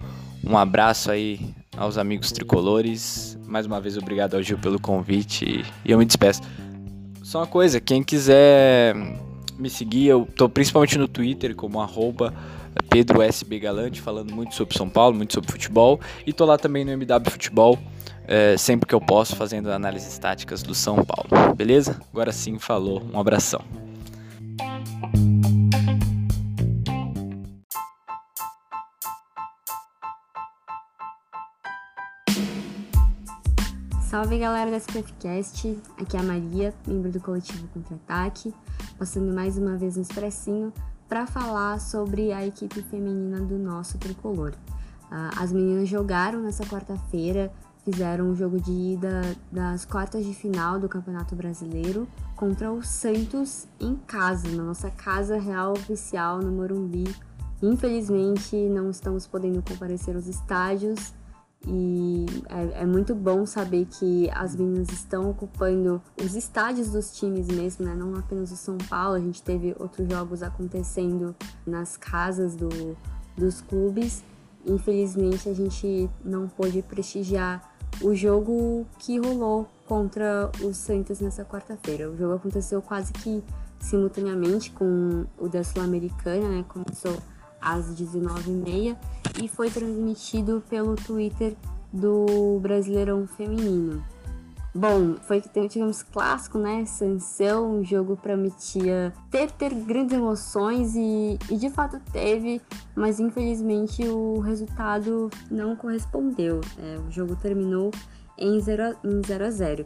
um 0.44 0.58
abraço 0.58 1.12
aí 1.12 1.54
aos 1.78 1.98
amigos 1.98 2.32
tricolores. 2.32 3.38
Mais 3.48 3.66
uma 3.66 3.80
vez 3.80 3.98
obrigado 3.98 4.36
ao 4.36 4.44
Gil 4.44 4.58
pelo 4.58 4.80
convite 4.80 5.46
e, 5.86 5.92
eu 5.92 5.98
me 5.98 6.06
despeço. 6.06 6.42
Só 7.24 7.40
uma 7.40 7.48
coisa, 7.48 7.80
quem 7.80 8.04
quiser 8.04 8.96
me 9.58 9.70
seguir, 9.70 10.08
eu 10.08 10.28
tô 10.36 10.50
principalmente 10.50 10.98
no 10.98 11.08
Twitter 11.08 11.56
como 11.56 11.80
arroba 11.80 12.34
Pedro 12.90 13.22
SB 13.22 13.60
Galante, 13.60 14.02
falando 14.02 14.34
muito 14.34 14.56
sobre 14.56 14.78
São 14.78 14.90
Paulo, 14.90 15.16
muito 15.16 15.34
sobre 15.34 15.52
futebol. 15.52 16.00
E 16.26 16.34
tô 16.34 16.46
lá 16.46 16.58
também 16.58 16.84
no 16.84 16.92
MW 16.92 17.32
Futebol, 17.32 17.80
é, 18.28 18.58
sempre 18.58 18.88
que 18.88 18.96
eu 18.96 19.02
posso, 19.02 19.36
fazendo 19.36 19.72
análises 19.72 20.18
táticas 20.18 20.62
do 20.62 20.76
São 20.76 21.04
Paulo. 21.04 21.56
Beleza? 21.56 22.00
Agora 22.12 22.32
sim, 22.32 22.60
falou. 22.60 23.02
Um 23.14 23.20
abração. 23.20 23.62
Salve 34.12 34.38
galera 34.38 34.70
da 34.70 34.76
SPFcast, 34.76 35.78
aqui 35.98 36.18
é 36.18 36.20
a 36.20 36.24
Maria, 36.24 36.74
membro 36.86 37.10
do 37.10 37.22
coletivo 37.22 37.66
Contra-Ataque, 37.70 38.54
passando 39.00 39.34
mais 39.34 39.58
uma 39.58 39.78
vez 39.78 39.96
um 39.96 40.02
expressinho 40.02 40.74
para 41.12 41.28
falar 41.28 41.78
sobre 41.82 42.32
a 42.32 42.48
equipe 42.48 42.82
feminina 42.84 43.42
do 43.42 43.60
nosso 43.60 43.98
tricolor. 43.98 44.54
Uh, 45.12 45.42
as 45.42 45.52
meninas 45.52 45.90
jogaram 45.90 46.40
nessa 46.40 46.64
quarta-feira, 46.64 47.52
fizeram 47.84 48.30
um 48.30 48.34
jogo 48.34 48.62
de 48.62 48.72
ida 48.72 49.36
das 49.52 49.84
quartas 49.84 50.26
de 50.26 50.34
final 50.34 50.80
do 50.80 50.88
Campeonato 50.88 51.36
Brasileiro 51.36 52.08
contra 52.34 52.72
o 52.72 52.82
Santos 52.82 53.68
em 53.78 53.98
casa, 54.08 54.48
na 54.56 54.64
nossa 54.64 54.90
casa 54.90 55.38
real 55.38 55.74
oficial 55.74 56.40
no 56.40 56.50
Morumbi. 56.50 57.14
Infelizmente, 57.62 58.56
não 58.70 58.90
estamos 58.90 59.28
podendo 59.28 59.62
comparecer 59.62 60.16
aos 60.16 60.28
estádios 60.28 61.14
e 61.68 62.26
é, 62.50 62.82
é, 62.82 62.86
muito 62.86 63.14
bom 63.14 63.46
saber 63.46 63.86
que 63.86 64.30
as 64.32 64.56
meninas 64.56 64.90
estão 64.90 65.30
ocupando 65.30 66.02
os 66.20 66.36
estádios 66.36 66.90
dos 66.90 67.12
times 67.12 67.48
mesmo, 67.48 67.86
né? 67.86 67.94
Não 67.94 68.16
apenas 68.16 68.52
o 68.52 68.58
São 68.58 68.78
Paulo, 68.90 69.16
a 69.16 69.20
gente 69.20 69.44
teve 69.44 69.76
outros 69.80 70.10
jogos 70.10 70.42
acontecendo 70.42 71.36
nas 71.66 71.96
casas 71.96 72.56
do, 72.56 72.98
dos 73.38 73.62
clubes. 73.62 74.24
Infelizmente 74.66 75.50
a 75.50 75.54
gente 75.54 76.10
não 76.24 76.48
pôde 76.48 76.82
prestigiar 76.82 77.72
o 78.02 78.16
jogo 78.16 78.86
que 78.98 79.20
rolou 79.20 79.68
contra 79.88 80.50
o 80.64 80.74
Santos 80.74 81.20
nessa 81.20 81.46
quarta-feira. 81.46 82.10
O 82.10 82.18
jogo 82.18 82.36
aconteceu 82.36 82.82
quase 82.82 83.14
que 83.14 83.44
simultaneamente 83.80 84.72
com 84.72 85.26
o 85.38 85.48
da 85.48 85.64
Sul-Americana, 85.64 86.50
né? 86.50 86.66
Começou 86.68 87.16
às 87.62 87.86
19h30 87.94 88.98
e 89.42 89.48
foi 89.48 89.70
transmitido 89.70 90.64
pelo 90.70 90.96
Twitter 90.96 91.56
do 91.92 92.60
Brasileirão 92.62 93.28
Feminino. 93.28 94.04
Bom, 94.74 95.16
foi 95.24 95.42
que 95.42 95.50
tivemos 95.68 96.02
clássico, 96.02 96.58
né? 96.58 96.86
Sansão, 96.86 97.80
um 97.80 97.84
jogo 97.84 98.16
prometia 98.16 99.14
ter, 99.30 99.52
ter 99.52 99.74
grandes 99.74 100.14
emoções 100.14 100.96
e, 100.96 101.38
e 101.50 101.58
de 101.58 101.70
fato 101.70 102.00
teve, 102.14 102.62
mas 102.96 103.20
infelizmente 103.20 104.02
o 104.08 104.40
resultado 104.40 105.30
não 105.50 105.76
correspondeu. 105.76 106.62
É, 106.80 106.98
o 107.06 107.12
jogo 107.12 107.36
terminou 107.36 107.92
em 108.38 108.62
0 108.62 108.96
em 109.04 109.22
zero 109.28 109.46
a 109.46 109.52
0. 109.52 109.86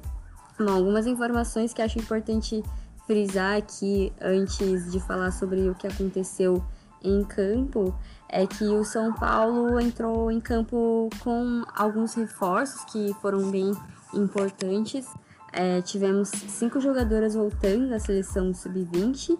Bom, 0.60 0.70
algumas 0.70 1.08
informações 1.08 1.74
que 1.74 1.82
acho 1.82 1.98
importante 1.98 2.62
frisar 3.08 3.58
aqui 3.58 4.14
antes 4.22 4.92
de 4.92 5.00
falar 5.00 5.32
sobre 5.32 5.68
o 5.68 5.74
que 5.74 5.88
aconteceu 5.88 6.64
em 7.08 7.24
campo 7.24 7.94
é 8.30 8.46
que 8.46 8.66
o 8.66 8.84
São 8.84 9.14
Paulo 9.14 9.80
entrou 9.80 10.32
em 10.32 10.40
campo 10.40 11.10
com 11.20 11.64
alguns 11.76 12.14
reforços 12.16 12.84
que 12.86 13.14
foram 13.22 13.50
bem 13.50 13.72
importantes. 14.14 15.08
É, 15.54 15.82
tivemos 15.82 16.30
cinco 16.30 16.82
jogadoras 16.82 17.36
voltando 17.36 17.90
da 17.90 18.00
seleção 18.00 18.54
sub-20 18.54 19.38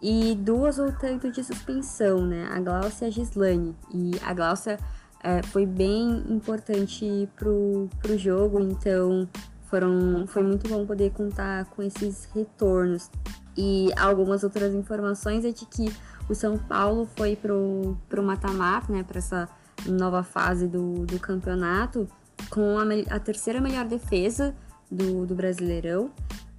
e 0.00 0.34
duas 0.34 0.78
voltando 0.78 1.30
de 1.30 1.44
suspensão, 1.44 2.26
né? 2.26 2.48
A 2.50 2.60
Glaucia 2.60 3.06
e 3.06 3.08
a 3.08 3.10
Gislane. 3.10 3.76
E 3.92 4.12
a 4.24 4.32
Glaucia 4.32 4.78
é, 5.22 5.42
foi 5.42 5.66
bem 5.66 6.24
importante 6.28 7.28
pro, 7.36 7.88
pro 8.00 8.16
jogo, 8.18 8.60
então 8.60 9.28
foram, 9.72 10.26
foi 10.26 10.42
muito 10.42 10.68
bom 10.68 10.84
poder 10.84 11.12
contar 11.12 11.66
com 11.66 11.82
esses 11.82 12.28
retornos. 12.34 13.10
E 13.56 13.90
algumas 13.96 14.42
outras 14.42 14.74
informações 14.74 15.44
é 15.44 15.50
de 15.50 15.66
que 15.66 15.94
o 16.32 16.34
São 16.34 16.58
Paulo 16.58 17.08
foi 17.16 17.36
pro, 17.36 17.96
pro 18.08 18.22
mata-mata, 18.22 18.92
né, 18.92 19.02
para 19.02 19.18
essa 19.18 19.48
nova 19.86 20.22
fase 20.22 20.66
do, 20.66 21.06
do 21.06 21.18
campeonato, 21.18 22.08
com 22.50 22.78
a, 22.78 23.14
a 23.14 23.20
terceira 23.20 23.60
melhor 23.60 23.84
defesa 23.84 24.54
do, 24.90 25.26
do 25.26 25.34
Brasileirão. 25.34 26.10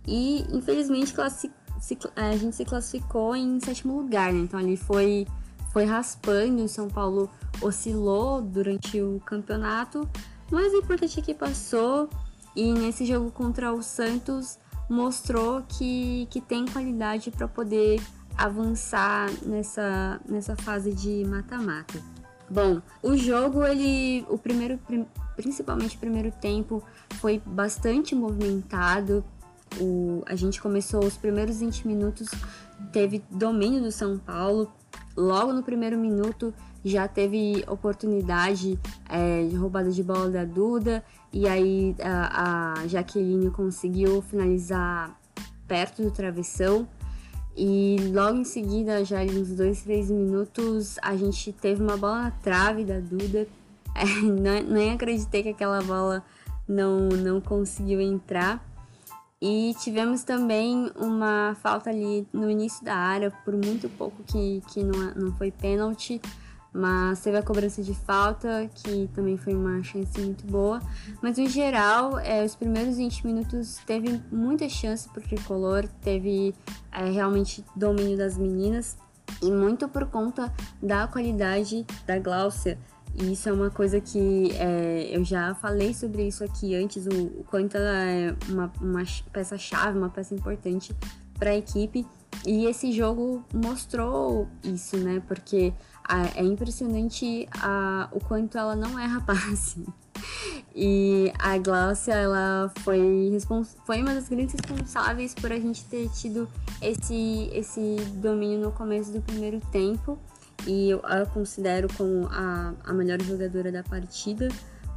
E, 0.08 0.46
infelizmente, 0.56 1.13
se, 1.80 1.98
a 2.15 2.36
gente 2.38 2.56
se 2.56 2.65
classificou 2.65 3.36
em 3.36 3.60
sétimo 3.60 3.98
lugar, 3.98 4.32
né? 4.32 4.39
Então 4.39 4.60
ali 4.60 4.77
foi, 4.77 5.25
foi 5.72 5.86
raspando, 5.86 6.63
o 6.63 6.70
São 6.70 6.88
Paulo 6.88 7.30
oscilou 7.62 8.42
durante 8.42 9.01
o 9.01 9.22
campeonato, 9.25 10.08
mas 10.51 10.74
o 10.74 10.77
importante 10.77 11.20
é 11.20 11.24
que 11.24 11.34
passou 11.34 12.10
e 12.56 12.72
nesse 12.74 13.06
jogo 13.06 13.32
contra 13.32 13.74
o 13.74 13.82
Santos 13.82 14.60
mostrou 14.89 15.63
que, 15.63 16.27
que 16.30 16.42
tem 16.42 16.65
qualidade 16.65 17.32
para 17.32 17.48
poder 17.48 18.01
avançar 18.38 19.30
nessa, 19.46 20.20
nessa 20.28 20.56
fase 20.56 20.94
de 20.94 21.24
mata-mata. 21.25 22.02
Bom, 22.50 22.82
o 23.02 23.16
jogo, 23.16 23.63
ele, 23.63 24.25
o 24.30 24.38
primeiro, 24.38 24.80
principalmente 25.36 25.96
o 25.96 26.00
primeiro 26.00 26.32
tempo, 26.32 26.84
foi 27.20 27.42
bastante 27.46 28.13
movimentado. 28.13 29.24
O, 29.80 30.22
a 30.25 30.36
gente 30.36 30.62
começou 30.62 31.04
os 31.04 31.18
primeiros 31.18 31.60
20 31.60 31.88
minutos, 31.88 32.30
teve 32.92 33.24
domínio 33.32 33.82
do 33.82 33.92
São 33.92 34.18
Paulo. 34.18 34.72
Logo 35.16 35.54
no 35.54 35.63
primeiro 35.63 35.98
minuto 35.98 36.54
já 36.84 37.08
teve 37.08 37.63
oportunidade 37.68 38.80
é, 39.10 39.48
de 39.48 39.56
roubada 39.56 39.90
de 39.90 40.04
bola 40.04 40.30
da 40.30 40.44
Duda 40.44 41.04
e 41.32 41.48
aí 41.48 41.96
a, 42.04 42.82
a 42.82 42.88
Jaqueline 42.88 43.50
conseguiu 43.50 44.22
finalizar 44.22 45.18
perto 45.68 46.04
do 46.04 46.12
travessão. 46.12 46.88
E 47.56 47.98
logo 48.12 48.40
em 48.40 48.44
seguida, 48.44 49.06
já 49.06 49.22
uns 49.22 49.50
dois, 49.50 49.84
três 49.84 50.10
minutos, 50.10 50.98
a 51.02 51.16
gente 51.16 51.54
teve 51.54 51.82
uma 51.84 51.96
bola 51.98 52.24
na 52.24 52.32
trave 52.32 52.84
da 52.84 53.00
Duda. 53.00 53.48
É, 53.96 54.64
nem 54.64 54.92
acreditei 54.92 55.44
que 55.44 55.50
aquela 55.50 55.80
bola 55.84 56.26
não, 56.68 57.10
não 57.10 57.40
conseguiu 57.40 58.02
entrar. 58.02 58.60
E 59.40 59.76
tivemos 59.80 60.24
também 60.24 60.90
uma 60.96 61.56
falta 61.62 61.92
ali 61.92 62.28
no 62.34 62.50
início 62.50 62.84
da 62.84 62.96
área, 62.96 63.30
por 63.46 63.54
muito 63.54 63.88
pouco 63.90 64.24
que, 64.24 64.64
que 64.70 64.84
não, 64.84 65.14
não 65.14 65.32
foi 65.34 65.52
pênalti 65.52 66.20
mas 66.74 67.20
teve 67.22 67.38
a 67.38 67.44
cobrança 67.44 67.84
de 67.84 67.94
falta, 67.94 68.70
que 68.74 69.08
também 69.13 69.38
foi 69.38 69.53
uma 69.53 69.84
chance 69.84 70.20
muito 70.20 70.46
boa. 70.48 70.82
Mas 71.22 71.38
em 71.38 71.48
geral, 71.48 72.18
é, 72.20 72.44
os 72.44 72.56
primeiros 72.56 72.98
20 72.98 73.27
minutos 73.27 73.77
teve 73.86 74.20
muita 74.32 74.68
chance 74.68 75.08
para 75.08 75.20
o 75.20 75.24
tricolor, 75.24 75.88
teve 76.01 76.56
é, 76.92 77.10
realmente 77.12 77.63
domínio 77.75 78.18
das 78.18 78.38
meninas 78.38 78.98
e 79.42 79.51
muito 79.51 79.88
por 79.88 80.06
conta 80.08 80.51
da 80.82 81.08
qualidade 81.08 81.86
da 82.08 82.18
Gláucia. 82.18 82.80
E 83.15 83.34
isso 83.34 83.48
é 83.48 83.53
uma 83.53 83.70
coisa 83.70 84.01
que 84.01 84.51
é, 84.53 85.10
eu 85.12 85.24
já 85.24 85.53
falei 85.53 85.94
sobre 85.94 86.27
isso 86.27 86.44
aqui 86.44 86.75
antes, 86.75 87.06
o, 87.06 87.42
o 87.42 87.46
quanto 87.48 87.77
ela 87.77 88.03
é 88.03 88.36
uma, 88.50 88.72
uma 88.82 89.03
peça-chave, 89.32 89.96
uma 89.96 90.10
peça 90.10 90.34
importante 90.34 90.96
para 91.38 91.51
a 91.51 91.56
equipe. 91.56 92.08
E 92.46 92.65
esse 92.65 92.92
jogo 92.92 93.44
mostrou 93.53 94.48
isso, 94.63 94.98
né? 94.98 95.22
Porque 95.27 95.72
é 96.36 96.44
impressionante 96.44 97.48
a, 97.54 98.10
o 98.12 98.20
quanto 98.20 98.58
ela 98.58 98.76
não 98.76 98.98
é 99.00 99.06
rapaz. 99.06 99.78
E 100.76 101.32
a 101.38 101.58
Gláucia, 101.58 102.14
ela 102.14 102.72
foi, 102.80 103.00
foi 103.86 104.02
uma 104.02 104.16
das 104.16 104.28
grandes 104.28 104.56
responsáveis 104.56 105.36
por 105.36 105.52
a 105.52 105.60
gente 105.60 105.84
ter 105.86 106.10
tido 106.10 106.50
esse, 106.82 107.50
esse 107.54 107.98
domínio 108.16 108.60
no 108.60 108.72
começo 108.72 109.12
do 109.12 109.22
primeiro 109.22 109.60
tempo. 109.72 110.18
E 110.66 110.90
eu 110.90 111.02
a 111.04 111.26
considero 111.26 111.88
como 111.96 112.28
a, 112.32 112.74
a 112.86 112.94
melhor 112.94 113.22
jogadora 113.22 113.72
da 113.72 113.84
partida, 113.84 114.50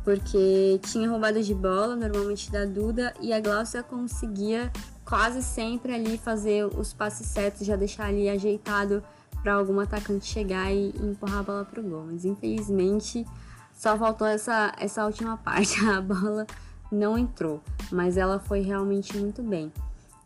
porque 0.02 0.80
tinha 0.84 1.10
roubada 1.10 1.42
de 1.42 1.54
bola, 1.54 1.96
normalmente 1.96 2.50
da 2.50 2.64
Duda, 2.64 3.12
e 3.20 3.32
a 3.32 3.40
Gláucia 3.40 3.82
conseguia 3.82 4.72
quase 5.04 5.42
sempre 5.42 5.94
ali 5.94 6.16
fazer 6.16 6.64
os 6.64 6.92
passes 6.92 7.26
certos, 7.26 7.66
já 7.66 7.76
deixar 7.76 8.06
ali 8.06 8.28
ajeitado 8.28 9.02
para 9.46 9.54
algum 9.54 9.78
atacante 9.78 10.26
chegar 10.26 10.72
e, 10.72 10.88
empurrar 11.00 11.38
a 11.38 11.42
bola 11.44 11.64
pro 11.64 11.80
gol. 11.80 12.06
Mas 12.10 12.24
infelizmente 12.24 13.24
só 13.72 13.96
faltou 13.96 14.26
essa, 14.26 14.74
essa 14.76 15.06
última 15.06 15.36
parte. 15.38 15.78
A 15.86 16.00
bola 16.00 16.44
não 16.90 17.16
entrou, 17.16 17.62
mas 17.92 18.16
ela 18.16 18.40
foi 18.40 18.60
realmente 18.60 19.16
muito 19.16 19.44
bem. 19.44 19.72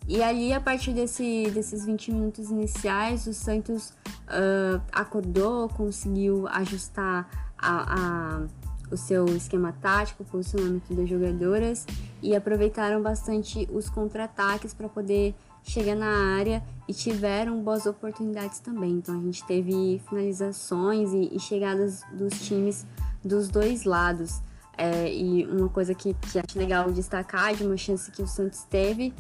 E 0.09 0.23
ali, 0.23 0.55
a 0.55 0.61
partir 0.61 0.95
desse, 0.95 1.51
desses 1.53 1.85
20 1.85 2.13
minutos 2.13 2.51
iniciais, 2.51 3.27
o 3.27 3.35
Santos 3.35 3.91
uh, 3.91 4.81
acordou, 4.91 5.69
conseguiu 5.69 6.49
ajustar 6.49 7.29
a, 7.59 8.39
a, 8.39 8.47
o 8.91 8.97
seu 8.97 9.27
esquema 9.37 9.75
tático, 9.83 10.23
o 10.23 10.27
posicionamento 10.27 10.95
das 10.95 11.07
jogadoras 11.07 11.87
e 12.23 12.35
aproveitaram 12.35 13.03
bastante 13.03 13.69
os 13.71 13.91
contra-ataques 13.91 14.73
para 14.73 14.89
poder 14.89 15.35
chegar 15.63 15.95
na 15.95 16.37
área 16.37 16.63
e 16.89 16.93
tiveram 16.93 17.63
boas 17.63 17.87
oportunidades 17.87 18.61
também. 18.61 18.93
Então 18.93 19.19
a 19.19 19.23
gente 19.23 19.45
teve 19.45 20.01
finalizações 20.09 21.13
e, 21.13 21.35
e 21.35 21.39
chegadas 21.39 22.03
dos 22.13 22.41
times 22.47 22.87
dos 23.25 23.49
dois 23.49 23.85
lados. 23.85 24.41
É, 24.77 25.13
e 25.13 25.47
uma 25.47 25.69
coisa 25.69 25.95
que, 25.95 26.15
que 26.15 26.39
acho 26.39 26.59
legal 26.59 26.91
destacar 26.91 27.55
de 27.55 27.65
uma 27.65 27.77
chance 27.77 28.11
que 28.11 28.23
o 28.23 28.27
Santos 28.27 28.63
teve 28.65 29.13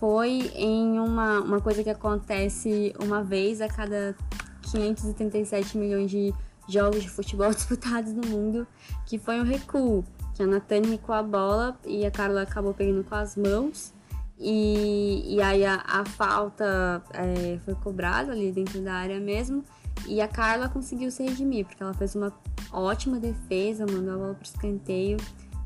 foi 0.00 0.50
em 0.54 0.98
uma, 0.98 1.40
uma 1.40 1.60
coisa 1.60 1.82
que 1.82 1.90
acontece 1.90 2.92
uma 3.00 3.22
vez 3.22 3.60
a 3.60 3.68
cada 3.68 4.16
537 4.62 5.78
milhões 5.78 6.10
de 6.10 6.34
jogos 6.68 7.02
de 7.02 7.08
futebol 7.08 7.48
disputados 7.54 8.12
no 8.12 8.26
mundo, 8.26 8.66
que 9.06 9.18
foi 9.18 9.40
um 9.40 9.44
recuo, 9.44 10.04
que 10.34 10.42
a 10.42 10.46
Natane 10.46 10.88
recuou 10.88 11.16
a 11.16 11.22
bola 11.22 11.78
e 11.86 12.04
a 12.04 12.10
Carla 12.10 12.42
acabou 12.42 12.74
pegando 12.74 13.04
com 13.04 13.14
as 13.14 13.36
mãos 13.36 13.94
e, 14.38 15.34
e 15.36 15.42
aí 15.42 15.64
a, 15.64 15.82
a 15.86 16.04
falta 16.04 17.02
é, 17.12 17.58
foi 17.64 17.74
cobrada 17.76 18.32
ali 18.32 18.52
dentro 18.52 18.80
da 18.80 18.94
área 18.94 19.18
mesmo. 19.18 19.64
E 20.06 20.20
a 20.20 20.28
Carla 20.28 20.68
conseguiu 20.68 21.10
se 21.10 21.22
redimir, 21.22 21.64
porque 21.64 21.82
ela 21.82 21.94
fez 21.94 22.14
uma 22.14 22.32
ótima 22.70 23.18
defesa, 23.18 23.86
mandou 23.86 24.14
a 24.14 24.16
bola 24.16 24.34
para 24.34 24.44
escanteio. 24.44 25.16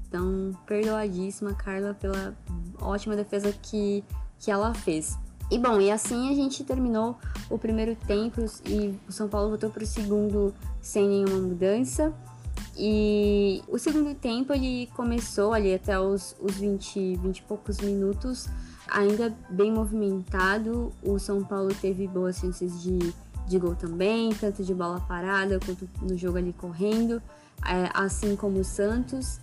Então, 0.08 0.52
perdoadíssima, 0.66 1.54
Carla, 1.54 1.94
pela 1.94 2.34
ótima 2.80 3.16
defesa 3.16 3.52
que, 3.52 4.04
que 4.38 4.50
ela 4.50 4.72
fez. 4.74 5.18
E 5.50 5.58
bom, 5.58 5.80
e 5.80 5.90
assim 5.90 6.30
a 6.30 6.34
gente 6.34 6.62
terminou 6.62 7.18
o 7.48 7.58
primeiro 7.58 7.96
tempo 8.06 8.40
e 8.64 8.94
o 9.08 9.12
São 9.12 9.28
Paulo 9.28 9.48
voltou 9.48 9.68
para 9.68 9.82
o 9.82 9.86
segundo 9.86 10.54
sem 10.80 11.08
nenhuma 11.08 11.38
mudança. 11.38 12.14
E 12.76 13.62
o 13.68 13.78
segundo 13.78 14.14
tempo 14.14 14.52
ele 14.52 14.88
começou 14.94 15.52
ali 15.52 15.74
até 15.74 15.98
os, 15.98 16.36
os 16.40 16.56
20, 16.56 17.16
20 17.16 17.38
e 17.38 17.42
poucos 17.42 17.78
minutos, 17.78 18.48
ainda 18.88 19.34
bem 19.50 19.72
movimentado. 19.72 20.92
O 21.02 21.18
São 21.18 21.44
Paulo 21.44 21.74
teve 21.74 22.06
boas 22.06 22.38
chances 22.38 22.82
de, 22.82 22.98
de 23.46 23.58
gol 23.58 23.74
também, 23.74 24.30
tanto 24.34 24.62
de 24.62 24.74
bola 24.74 25.00
parada 25.00 25.58
quanto 25.64 25.88
no 26.00 26.16
jogo 26.16 26.38
ali 26.38 26.52
correndo, 26.52 27.20
é, 27.66 27.90
assim 27.92 28.36
como 28.36 28.60
o 28.60 28.64
Santos. 28.64 29.40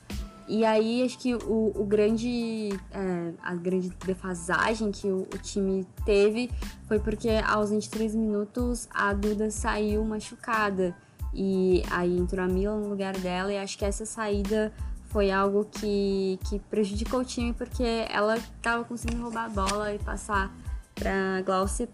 E 0.47 0.63
aí 0.63 1.03
acho 1.03 1.19
que 1.19 1.35
o, 1.35 1.73
o 1.75 1.85
grande, 1.85 2.69
é, 2.91 3.33
a 3.43 3.53
grande 3.53 3.89
defasagem 4.05 4.91
que 4.91 5.07
o, 5.07 5.27
o, 5.33 5.37
time 5.37 5.85
teve 6.05 6.49
foi 6.87 6.99
porque 6.99 7.29
aos 7.45 7.69
23 7.69 8.15
minutos 8.15 8.87
a 8.93 9.11
Duda 9.11 9.51
saiu 9.51 10.05
machucada. 10.05 10.95
E 11.33 11.83
aí 11.91 12.17
entrou 12.17 12.43
a 12.43 12.47
Mila 12.47 12.75
no 12.75 12.89
lugar 12.89 13.17
dela 13.17 13.51
e 13.51 13.57
acho 13.57 13.77
que 13.77 13.85
essa 13.85 14.05
saída 14.05 14.73
foi 15.05 15.31
algo 15.31 15.65
que, 15.65 16.39
que 16.49 16.59
prejudicou 16.59 17.21
o 17.21 17.25
time 17.25 17.53
porque 17.53 18.05
ela 18.09 18.37
estava 18.37 18.83
conseguindo 18.83 19.23
roubar 19.23 19.45
a 19.45 19.49
bola 19.49 19.93
e 19.93 19.99
passar 19.99 20.53
para 20.95 21.41
Glaucia. 21.45 21.89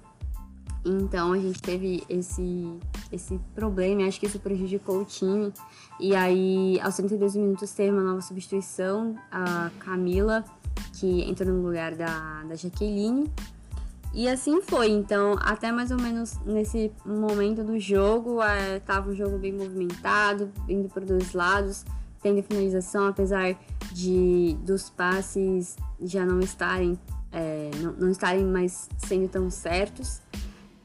Então 0.86 1.32
a 1.32 1.38
gente 1.38 1.62
teve 1.62 2.04
esse, 2.10 2.78
esse 3.12 3.40
problema 3.56 4.06
acho 4.08 4.20
que 4.20 4.26
isso 4.26 4.40
prejudicou 4.40 5.02
o 5.02 5.06
time. 5.06 5.54
E 6.00 6.16
aí, 6.16 6.80
aos 6.82 6.96
32 6.96 7.36
minutos, 7.36 7.72
teve 7.72 7.92
uma 7.92 8.04
nova 8.04 8.22
substituição, 8.22 9.16
a 9.32 9.72
Camila, 9.80 10.44
que 11.00 11.22
entrou 11.30 11.54
no 11.54 11.66
lugar 11.66 11.96
da, 11.96 12.44
da 12.44 12.56
Jaqueline. 12.56 13.32
E 14.14 14.30
assim 14.30 14.62
foi, 14.62 14.90
então 14.90 15.36
até 15.42 15.72
mais 15.72 15.90
ou 15.90 16.00
menos 16.00 16.38
nesse 16.46 16.92
momento 17.04 17.64
do 17.64 17.80
jogo, 17.80 18.44
é, 18.44 18.80
tava 18.80 19.10
um 19.10 19.16
jogo 19.16 19.40
bem 19.40 19.52
movimentado, 19.52 20.52
indo 20.70 20.88
para 20.88 21.04
dois 21.04 21.34
lados, 21.34 21.84
tendo 22.22 22.44
finalização, 22.44 23.08
apesar 23.08 23.58
de 23.92 24.56
dos 24.62 24.92
passes 24.92 25.76
já 26.00 26.24
não 26.28 26.40
estarem, 26.40 26.98
é, 27.32 27.72
não, 27.82 27.94
não, 27.94 28.10
estarem 28.12 28.46
mais 28.46 28.88
sendo 28.98 29.28
tão 29.28 29.50
certos. 29.50 30.22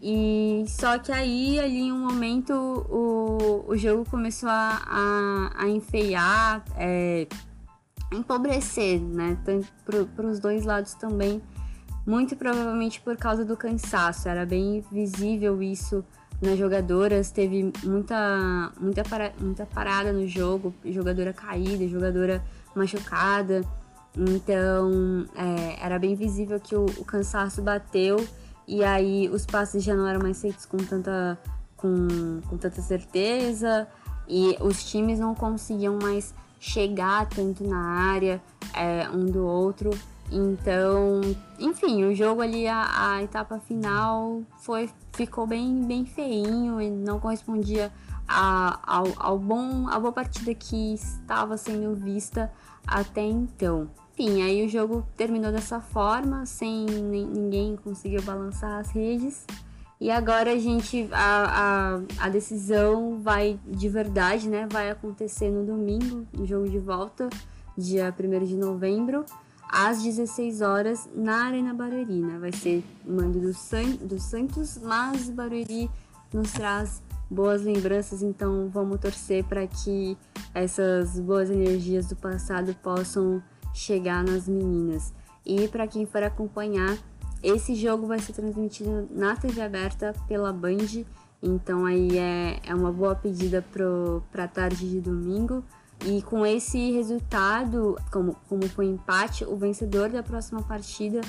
E 0.00 0.64
só 0.66 0.98
que 0.98 1.12
aí 1.12 1.60
ali 1.60 1.80
em 1.80 1.92
um 1.92 1.98
momento 1.98 2.52
o, 2.52 3.64
o 3.68 3.76
jogo 3.76 4.08
começou 4.08 4.48
a, 4.48 4.80
a, 4.86 5.64
a 5.64 5.68
enfeiar, 5.68 6.64
é, 6.76 7.26
empobrecer, 8.10 8.98
né? 9.02 9.36
Para 10.16 10.26
os 10.26 10.40
dois 10.40 10.64
lados 10.64 10.94
também 10.94 11.42
muito 12.08 12.34
provavelmente 12.34 13.02
por 13.02 13.18
causa 13.18 13.44
do 13.44 13.54
cansaço. 13.54 14.30
Era 14.30 14.46
bem 14.46 14.82
visível 14.90 15.62
isso 15.62 16.02
nas 16.40 16.58
jogadoras, 16.58 17.30
teve 17.30 17.70
muita, 17.84 18.72
muita, 18.80 19.02
para, 19.04 19.32
muita 19.38 19.66
parada 19.66 20.10
no 20.10 20.26
jogo, 20.26 20.74
jogadora 20.86 21.34
caída, 21.34 21.86
jogadora 21.86 22.42
machucada. 22.74 23.60
Então 24.16 25.26
é, 25.36 25.84
era 25.84 25.98
bem 25.98 26.14
visível 26.14 26.58
que 26.58 26.74
o, 26.74 26.86
o, 26.86 27.04
cansaço 27.04 27.60
bateu 27.60 28.26
e 28.66 28.82
aí 28.82 29.28
os 29.28 29.44
passes 29.44 29.84
já 29.84 29.94
não 29.94 30.06
eram 30.06 30.20
mais 30.20 30.40
feitos 30.40 30.64
com 30.64 30.78
tanta, 30.78 31.38
com, 31.76 32.40
com 32.48 32.56
tanta 32.56 32.80
certeza 32.80 33.86
e 34.26 34.56
os 34.60 34.82
times 34.82 35.18
não 35.18 35.34
conseguiam 35.34 35.98
mais 36.02 36.34
chegar 36.58 37.28
tanto 37.28 37.62
na 37.64 37.78
área 38.10 38.40
é, 38.74 39.08
um 39.10 39.26
do 39.26 39.46
outro. 39.46 39.90
Então, 40.30 41.20
enfim, 41.58 42.04
o 42.04 42.14
jogo 42.14 42.42
ali, 42.42 42.66
a, 42.66 43.14
a, 43.14 43.22
etapa 43.22 43.58
final 43.58 44.42
foi, 44.58 44.90
ficou 45.12 45.46
bem, 45.46 45.82
bem 45.84 46.04
feinho 46.04 46.80
e 46.80 46.90
não 46.90 47.18
correspondia 47.18 47.90
a, 48.26 48.78
ao, 48.84 49.06
ao 49.16 49.38
bom, 49.38 49.88
à 49.88 49.98
boa 49.98 50.12
partida 50.12 50.54
que 50.54 50.94
estava 50.94 51.56
sendo 51.56 51.94
vista 51.94 52.52
até 52.86 53.22
então. 53.22 53.88
Enfim, 54.12 54.42
aí 54.42 54.66
o 54.66 54.68
jogo 54.68 55.06
terminou 55.16 55.50
dessa 55.50 55.80
forma, 55.80 56.44
sem 56.44 56.84
ninguém 56.84 57.76
conseguiu 57.76 58.20
balançar 58.22 58.80
as 58.80 58.90
redes. 58.90 59.46
E 60.00 60.10
agora 60.10 60.52
a 60.52 60.58
gente, 60.58 61.08
a, 61.10 61.96
a, 62.20 62.26
a 62.26 62.28
decisão 62.28 63.18
vai 63.20 63.58
de 63.66 63.88
verdade, 63.88 64.48
né? 64.48 64.68
Vai 64.70 64.90
acontecer 64.90 65.50
no 65.50 65.64
domingo, 65.64 66.26
no 66.32 66.46
jogo 66.46 66.68
de 66.68 66.78
volta, 66.78 67.28
dia 67.76 68.14
1 68.16 68.44
de 68.44 68.56
novembro, 68.56 69.24
às 69.68 70.02
16 70.02 70.62
horas, 70.62 71.08
na 71.14 71.44
Arena 71.46 71.74
Barueri, 71.74 72.22
né? 72.22 72.38
Vai 72.38 72.52
ser 72.52 72.82
mando 73.06 73.38
do, 73.38 73.52
San, 73.52 73.90
do 74.00 74.18
Santos, 74.18 74.78
mas 74.82 75.28
o 75.28 75.32
Barueri 75.32 75.90
nos 76.32 76.52
traz 76.52 77.02
boas 77.30 77.62
lembranças, 77.62 78.22
então 78.22 78.70
vamos 78.72 78.98
torcer 78.98 79.44
para 79.44 79.66
que 79.66 80.16
essas 80.54 81.20
boas 81.20 81.50
energias 81.50 82.06
do 82.06 82.16
passado 82.16 82.74
possam 82.82 83.42
chegar 83.74 84.24
nas 84.24 84.48
meninas. 84.48 85.12
E 85.44 85.68
para 85.68 85.86
quem 85.86 86.06
for 86.06 86.22
acompanhar, 86.22 86.96
esse 87.42 87.74
jogo 87.74 88.06
vai 88.06 88.18
ser 88.18 88.32
transmitido 88.32 89.08
na 89.10 89.36
TV 89.36 89.60
aberta 89.60 90.14
pela 90.26 90.52
Band, 90.52 91.04
então 91.42 91.84
aí 91.84 92.18
é, 92.18 92.60
é 92.66 92.74
uma 92.74 92.90
boa 92.90 93.14
pedida 93.14 93.62
para 93.62 94.44
a 94.44 94.48
tarde 94.48 94.88
de 94.88 95.00
domingo. 95.00 95.62
E 96.06 96.22
com 96.22 96.46
esse 96.46 96.92
resultado, 96.92 97.96
como, 98.12 98.36
como 98.48 98.68
foi 98.68 98.86
empate, 98.86 99.44
o 99.44 99.56
vencedor 99.56 100.08
da 100.08 100.22
próxima 100.22 100.62
partida 100.62 101.20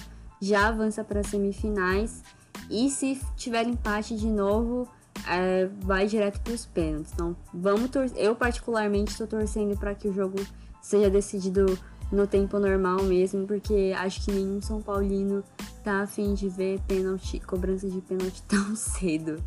já 0.42 0.68
avança 0.68 1.04
para 1.04 1.22
as 1.22 1.28
semifinais. 1.28 2.24
E 2.70 2.90
se 2.90 3.20
tiver 3.36 3.66
empate 3.68 4.16
de 4.16 4.28
novo, 4.28 4.88
é, 5.28 5.68
vai 5.82 6.06
direto 6.08 6.40
para 6.42 6.54
os 6.54 6.66
pênaltis. 6.66 7.12
Então, 7.14 7.36
vamos 7.54 7.90
torcer. 7.90 8.18
Eu, 8.18 8.36
particularmente, 8.36 9.12
estou 9.12 9.28
torcendo 9.28 9.78
para 9.78 9.96
que 9.96 10.08
o 10.08 10.14
jogo 10.14 10.38
seja 10.82 11.10
decidido 11.10 11.78
no 12.12 12.26
tempo 12.26 12.58
normal 12.60 13.04
mesmo, 13.04 13.46
porque 13.46 13.94
acho 13.98 14.26
que 14.26 14.32
nenhum 14.32 14.62
São 14.62 14.82
Paulino 14.82 15.44
tá 15.84 16.02
afim 16.02 16.34
de 16.34 16.50
ver 16.50 16.80
pênalti, 16.88 17.40
cobrança 17.40 17.88
de 17.88 18.02
pênalti 18.02 18.42
tão 18.48 18.76
cedo. 18.76 19.44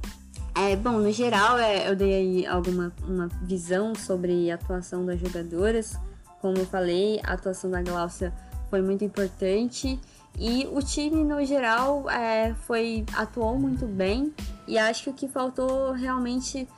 É, 0.55 0.77
bom, 0.77 0.99
no 0.99 1.11
geral, 1.11 1.59
é, 1.59 1.89
eu 1.89 1.97
dei 1.97 2.15
aí 2.15 2.47
alguma 2.47 2.93
uma 3.09 3.29
visão 3.43 3.95
sobre 3.95 4.51
a 4.51 4.57
atuação 4.57 5.05
das 5.05 5.19
jogadoras. 5.19 5.99
Como 6.41 6.59
eu 6.59 6.67
falei, 6.67 7.21
a 7.25 7.33
atuação 7.33 7.71
da 7.71 7.81
Glaucia 7.81 8.33
foi 8.69 8.83
muito 8.83 9.05
importante 9.05 9.99
e 10.39 10.67
o 10.73 10.81
time, 10.81 11.25
no 11.25 11.45
geral, 11.45 12.09
é, 12.11 12.55
foi 12.67 13.05
atuou 13.15 13.59
muito 13.59 13.87
bem. 13.87 14.33
E 14.67 14.79
acho 14.79 15.05
que 15.05 15.11
o 15.11 15.13
que 15.15 15.29
faltou 15.29 15.93
realmente 15.93 16.69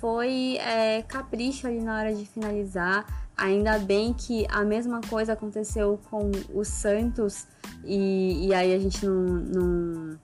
foi 0.00 0.56
é, 0.58 1.02
capricho 1.02 1.66
ali 1.66 1.80
na 1.80 1.98
hora 1.98 2.14
de 2.14 2.26
finalizar. 2.26 3.06
Ainda 3.36 3.78
bem 3.78 4.12
que 4.12 4.46
a 4.48 4.64
mesma 4.64 5.00
coisa 5.08 5.32
aconteceu 5.32 5.98
com 6.08 6.30
o 6.52 6.64
Santos 6.64 7.46
e, 7.84 8.46
e 8.46 8.54
aí 8.54 8.72
a 8.72 8.78
gente 8.78 9.04
não, 9.04 9.24
não, 9.24 10.18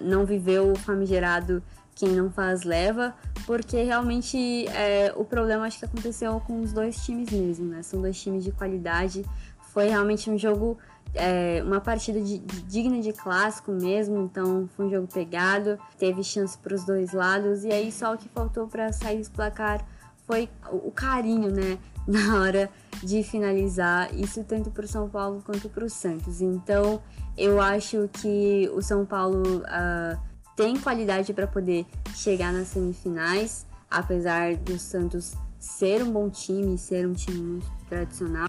não 0.00 0.24
viveu 0.24 0.70
o 0.70 0.76
famigerado 0.76 1.62
quem 1.94 2.10
não 2.10 2.30
faz 2.30 2.62
leva, 2.62 3.14
porque 3.46 3.82
realmente 3.82 4.66
é, 4.68 5.12
o 5.16 5.24
problema 5.24 5.64
acho 5.66 5.78
que 5.78 5.84
aconteceu 5.84 6.40
com 6.40 6.60
os 6.60 6.72
dois 6.72 6.96
times 7.04 7.30
mesmo, 7.30 7.66
né? 7.66 7.82
São 7.82 8.00
dois 8.00 8.20
times 8.20 8.42
de 8.42 8.50
qualidade. 8.50 9.24
Foi 9.72 9.88
realmente 9.88 10.28
um 10.30 10.36
jogo, 10.36 10.76
é, 11.14 11.62
uma 11.64 11.80
partida 11.80 12.20
de, 12.20 12.38
de, 12.38 12.62
digna 12.62 13.00
de 13.00 13.12
clássico 13.12 13.70
mesmo, 13.72 14.18
então 14.24 14.68
foi 14.76 14.86
um 14.86 14.90
jogo 14.90 15.08
pegado, 15.12 15.78
teve 15.98 16.22
chance 16.22 16.56
para 16.58 16.74
os 16.74 16.84
dois 16.84 17.12
lados, 17.12 17.64
e 17.64 17.72
aí 17.72 17.90
só 17.90 18.14
o 18.14 18.18
que 18.18 18.28
faltou 18.28 18.66
para 18.66 18.92
sair 18.92 19.22
do 19.22 19.30
placar 19.30 19.84
foi 20.26 20.48
o 20.70 20.90
carinho, 20.90 21.50
né? 21.50 21.78
Na 22.06 22.40
hora 22.40 22.70
de 23.02 23.22
finalizar, 23.22 24.14
isso 24.14 24.44
tanto 24.44 24.70
para 24.70 24.84
o 24.84 24.88
São 24.88 25.08
Paulo 25.08 25.42
quanto 25.44 25.70
para 25.70 25.84
o 25.84 25.88
Santos. 25.88 26.42
Então, 26.42 27.00
eu 27.36 27.60
acho 27.60 28.10
que 28.12 28.70
o 28.74 28.82
São 28.82 29.06
Paulo 29.06 29.62
uh, 29.62 30.33
tem 30.56 30.78
qualidade 30.78 31.32
para 31.32 31.46
poder 31.46 31.86
chegar 32.14 32.52
nas 32.52 32.68
semifinais, 32.68 33.66
apesar 33.90 34.56
do 34.56 34.78
Santos 34.78 35.34
ser 35.58 36.02
um 36.02 36.12
bom 36.12 36.28
time, 36.28 36.76
ser 36.76 37.06
um 37.06 37.12
time 37.12 37.40
muito 37.40 37.66
tradicional 37.88 38.48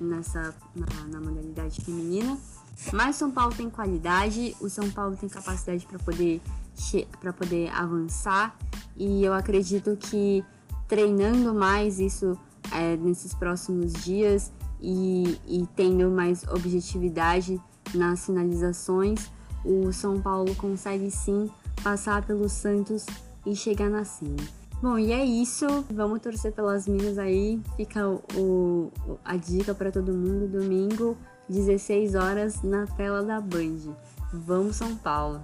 nessa 0.00 0.54
na, 0.74 1.06
na 1.08 1.20
modalidade 1.20 1.80
feminina. 1.80 2.36
Mas 2.92 3.16
São 3.16 3.30
Paulo 3.30 3.54
tem 3.54 3.70
qualidade, 3.70 4.54
o 4.60 4.68
São 4.68 4.90
Paulo 4.90 5.16
tem 5.16 5.28
capacidade 5.28 5.86
para 5.86 5.98
poder 5.98 6.40
para 7.20 7.32
poder 7.32 7.70
avançar 7.70 8.54
e 8.94 9.24
eu 9.24 9.32
acredito 9.32 9.96
que 9.96 10.44
treinando 10.86 11.54
mais 11.54 11.98
isso 11.98 12.38
é, 12.70 12.96
nesses 12.96 13.32
próximos 13.32 13.92
dias 14.04 14.52
e, 14.80 15.40
e 15.46 15.66
tendo 15.74 16.10
mais 16.10 16.44
objetividade 16.48 17.60
nas 17.94 18.26
finalizações, 18.26 19.30
o 19.66 19.92
São 19.92 20.20
Paulo 20.20 20.54
consegue 20.54 21.10
sim 21.10 21.50
passar 21.82 22.24
pelo 22.24 22.48
Santos 22.48 23.04
e 23.44 23.54
chegar 23.54 23.90
na 23.90 24.04
cima. 24.04 24.36
Bom, 24.82 24.98
e 24.98 25.12
é 25.12 25.24
isso. 25.24 25.66
Vamos 25.90 26.20
torcer 26.20 26.52
pelas 26.52 26.86
minas 26.86 27.18
aí. 27.18 27.60
Fica 27.76 28.08
o, 28.08 28.22
o 28.36 29.18
a 29.24 29.36
dica 29.36 29.74
para 29.74 29.90
todo 29.90 30.12
mundo 30.12 30.46
domingo, 30.46 31.16
16 31.48 32.14
horas 32.14 32.62
na 32.62 32.86
tela 32.86 33.22
da 33.22 33.40
Band. 33.40 33.94
Vamos 34.32 34.76
São 34.76 34.94
Paulo. 34.96 35.42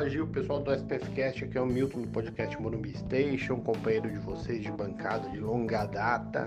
Fala 0.00 0.08
Gil, 0.08 0.26
pessoal 0.28 0.60
do 0.60 0.72
SPFcast, 0.72 1.44
aqui 1.44 1.58
é 1.58 1.60
o 1.60 1.66
Milton 1.66 2.00
do 2.00 2.08
podcast 2.08 2.58
Morumbi 2.58 2.96
Station, 2.96 3.60
companheiro 3.60 4.10
de 4.10 4.16
vocês 4.16 4.62
de 4.62 4.72
bancada 4.72 5.28
de 5.28 5.38
longa 5.38 5.84
data. 5.84 6.46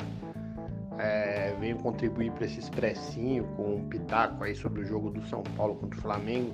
É, 0.97 1.55
venho 1.59 1.77
contribuir 1.77 2.31
para 2.31 2.45
esse 2.45 2.57
expressinho 2.59 3.43
com 3.55 3.75
um 3.75 3.87
pitaco 3.87 4.43
aí 4.43 4.55
sobre 4.55 4.81
o 4.81 4.83
jogo 4.83 5.11
do 5.11 5.21
São 5.27 5.43
Paulo 5.55 5.75
contra 5.75 5.99
o 5.99 6.01
Flamengo 6.01 6.51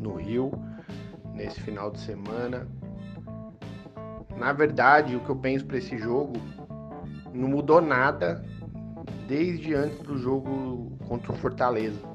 no 0.00 0.14
Rio, 0.14 0.50
nesse 1.34 1.60
final 1.60 1.90
de 1.90 2.00
semana. 2.00 2.66
Na 4.34 4.54
verdade, 4.54 5.14
o 5.16 5.20
que 5.20 5.28
eu 5.28 5.36
penso 5.36 5.66
para 5.66 5.76
esse 5.76 5.98
jogo 5.98 6.40
não 7.34 7.48
mudou 7.48 7.82
nada 7.82 8.42
desde 9.28 9.74
antes 9.74 9.98
do 9.98 10.16
jogo 10.16 10.90
contra 11.06 11.32
o 11.32 11.36
Fortaleza 11.36 12.13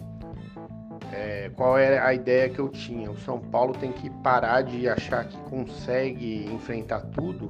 é, 1.11 1.49
qual 1.55 1.77
era 1.77 2.05
a 2.05 2.13
ideia 2.13 2.49
que 2.49 2.59
eu 2.59 2.69
tinha? 2.69 3.09
O 3.09 3.17
São 3.17 3.39
Paulo 3.39 3.73
tem 3.73 3.91
que 3.91 4.09
parar 4.09 4.61
de 4.61 4.87
achar 4.87 5.25
que 5.25 5.37
consegue 5.49 6.45
enfrentar 6.53 7.01
tudo 7.01 7.49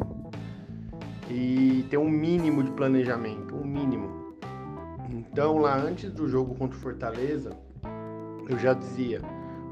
e 1.30 1.86
ter 1.89 1.98
um 1.98 2.10
mínimo 2.10 2.63
de 2.63 2.72
planejamento, 2.72 3.56
um 3.56 3.65
mínimo. 3.65 4.36
Então, 5.10 5.58
lá 5.58 5.76
antes 5.76 6.12
do 6.12 6.28
jogo 6.28 6.56
contra 6.56 6.78
o 6.78 6.82
Fortaleza, 6.82 7.52
eu 8.48 8.58
já 8.58 8.74
dizia: 8.74 9.22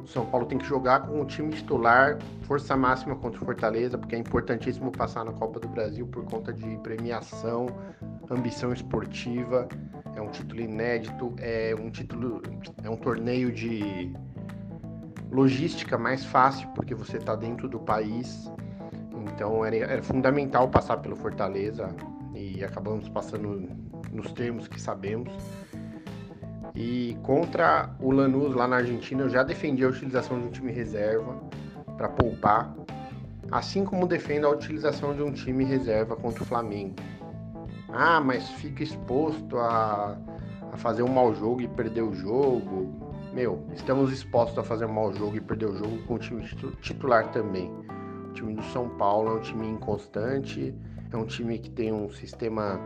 o 0.04 0.08
São 0.08 0.26
Paulo 0.26 0.46
tem 0.46 0.58
que 0.58 0.66
jogar 0.66 1.08
com 1.08 1.22
o 1.22 1.26
time 1.26 1.52
titular, 1.52 2.18
força 2.44 2.76
máxima 2.76 3.16
contra 3.16 3.42
o 3.42 3.46
Fortaleza, 3.46 3.98
porque 3.98 4.16
é 4.16 4.20
importantíssimo 4.20 4.92
passar 4.92 5.26
na 5.26 5.32
Copa 5.32 5.60
do 5.60 5.68
Brasil 5.68 6.06
por 6.08 6.26
conta 6.26 6.54
de 6.54 6.78
premiação, 6.78 7.68
ambição 8.30 8.72
esportiva 8.72 9.68
é 10.18 10.22
um 10.22 10.30
título 10.30 10.60
inédito, 10.60 11.36
é 11.38 11.76
um 11.80 11.92
título, 11.92 12.42
é 12.84 12.90
um 12.90 12.96
torneio 12.96 13.52
de 13.52 14.12
logística 15.32 15.98
mais 15.98 16.26
fácil, 16.26 16.68
porque 16.70 16.96
você 16.96 17.18
está 17.18 17.36
dentro 17.36 17.70
do 17.70 17.80
país. 17.80 18.52
Então 19.34 19.64
era, 19.64 19.76
era, 19.76 20.04
fundamental 20.04 20.68
passar 20.70 20.98
pelo 20.98 21.16
Fortaleza 21.16 21.96
e 22.34 22.64
acabamos 22.64 23.08
passando 23.10 23.70
nos 24.12 24.32
termos 24.32 24.68
que 24.68 24.82
sabemos. 24.82 25.32
E 26.74 27.16
contra 27.22 27.96
o 28.00 28.12
Lanús 28.12 28.56
lá 28.56 28.68
na 28.68 28.78
Argentina, 28.78 29.24
eu 29.24 29.30
já 29.30 29.44
defendi 29.44 29.84
a 29.84 29.90
utilização 29.90 30.40
de 30.40 30.48
um 30.48 30.52
time 30.52 30.72
reserva 30.72 31.40
para 31.96 32.10
poupar, 32.10 32.76
assim 33.52 33.86
como 33.86 34.08
defendo 34.08 34.48
a 34.48 34.50
utilização 34.50 35.16
de 35.16 35.22
um 35.22 35.32
time 35.32 35.64
reserva 35.64 36.16
contra 36.16 36.44
o 36.44 36.46
Flamengo. 36.46 36.96
Ah, 37.90 38.20
mas 38.20 38.50
fica 38.52 38.84
exposto 38.84 39.58
a, 39.58 40.18
a 40.72 40.78
fazer 40.78 41.04
um 41.04 41.08
mau 41.08 41.34
jogo 41.34 41.62
e 41.62 41.68
perder 41.68 42.02
o 42.02 42.14
jogo. 42.14 43.08
Meu, 43.34 43.66
estamos 43.74 44.12
expostos 44.12 44.58
a 44.58 44.64
fazer 44.64 44.86
um 44.86 44.94
mau 44.94 45.14
jogo 45.14 45.38
e 45.38 45.42
perder 45.42 45.68
o 45.68 45.76
jogo 45.78 45.98
com 46.06 46.16
o 46.16 46.20
time 46.20 46.44
titular 46.82 47.32
também. 47.32 47.72
O 48.30 48.34
time 48.34 48.56
do 48.56 48.64
São 48.66 48.90
Paulo 48.90 49.30
é 49.30 49.34
um 49.34 49.42
time 49.42 49.68
inconstante, 49.68 50.76
é 51.12 51.18
um 51.18 51.26
time 51.26 51.58
que 51.60 51.70
tem 51.70 51.94
um 51.94 52.10
sistema 52.12 52.80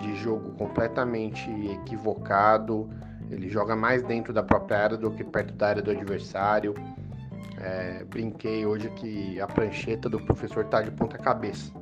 de 0.00 0.14
jogo 0.16 0.52
completamente 0.52 1.50
equivocado. 1.70 2.88
Ele 3.30 3.48
joga 3.48 3.74
mais 3.74 4.02
dentro 4.02 4.32
da 4.32 4.42
própria 4.42 4.78
área 4.78 4.96
do 4.96 5.10
que 5.10 5.24
perto 5.24 5.54
da 5.54 5.68
área 5.68 5.82
do 5.82 5.90
adversário. 5.90 6.74
É, 7.58 8.04
brinquei 8.04 8.64
hoje 8.64 8.88
que 8.90 9.40
a 9.40 9.46
prancheta 9.46 10.08
do 10.08 10.20
professor 10.20 10.64
tá 10.66 10.82
de 10.82 10.90
ponta 10.92 11.18
cabeça. 11.18 11.72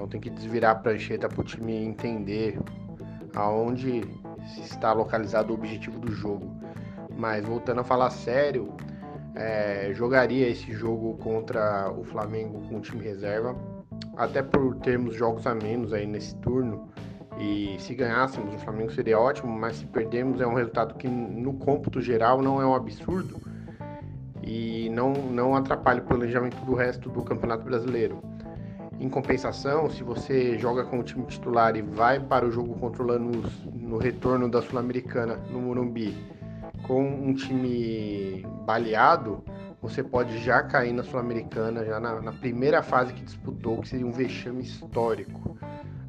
Então 0.00 0.08
tem 0.08 0.18
que 0.18 0.30
desvirar 0.30 0.70
a 0.70 0.74
prancheta 0.74 1.28
para 1.28 1.42
o 1.42 1.44
time 1.44 1.74
entender 1.74 2.58
aonde 3.34 4.02
está 4.56 4.94
localizado 4.94 5.52
o 5.52 5.54
objetivo 5.54 5.98
do 5.98 6.10
jogo. 6.10 6.56
Mas 7.14 7.44
voltando 7.44 7.82
a 7.82 7.84
falar 7.84 8.08
sério, 8.08 8.72
é, 9.34 9.90
jogaria 9.92 10.48
esse 10.48 10.72
jogo 10.72 11.18
contra 11.18 11.92
o 11.92 12.02
Flamengo 12.02 12.66
com 12.66 12.78
o 12.78 12.80
time 12.80 13.04
reserva, 13.04 13.54
até 14.16 14.42
por 14.42 14.76
termos 14.76 15.14
jogos 15.14 15.46
a 15.46 15.54
menos 15.54 15.92
aí 15.92 16.06
nesse 16.06 16.34
turno. 16.36 16.88
E 17.38 17.76
se 17.78 17.94
ganhássemos, 17.94 18.54
o 18.54 18.58
Flamengo 18.58 18.90
seria 18.92 19.20
ótimo, 19.20 19.52
mas 19.52 19.76
se 19.76 19.84
perdermos 19.84 20.40
é 20.40 20.46
um 20.46 20.54
resultado 20.54 20.94
que 20.94 21.08
no 21.08 21.52
cômputo 21.58 22.00
geral 22.00 22.40
não 22.40 22.58
é 22.58 22.64
um 22.64 22.74
absurdo 22.74 23.38
e 24.42 24.88
não, 24.88 25.12
não 25.12 25.54
atrapalha 25.54 26.00
o 26.00 26.06
planejamento 26.06 26.56
do 26.64 26.72
resto 26.72 27.10
do 27.10 27.22
Campeonato 27.22 27.64
Brasileiro. 27.64 28.29
Em 29.00 29.08
compensação, 29.08 29.88
se 29.88 30.04
você 30.04 30.58
joga 30.58 30.84
com 30.84 30.98
o 30.98 31.02
time 31.02 31.24
titular 31.24 31.74
e 31.74 31.80
vai 31.80 32.20
para 32.20 32.46
o 32.46 32.50
jogo 32.50 32.74
contra 32.74 33.02
o 33.02 33.06
Lanús 33.06 33.50
no 33.72 33.96
retorno 33.96 34.46
da 34.46 34.60
Sul-Americana 34.60 35.40
no 35.50 35.58
Morumbi 35.58 36.14
com 36.82 37.02
um 37.02 37.32
time 37.32 38.44
baleado, 38.66 39.42
você 39.80 40.02
pode 40.02 40.36
já 40.44 40.62
cair 40.62 40.92
na 40.92 41.02
Sul-Americana, 41.02 41.82
já 41.82 41.98
na, 41.98 42.20
na, 42.20 42.32
primeira 42.32 42.82
fase 42.82 43.14
que 43.14 43.24
disputou, 43.24 43.80
que 43.80 43.88
seria 43.88 44.06
um 44.06 44.12
vexame 44.12 44.62
histórico. 44.62 45.56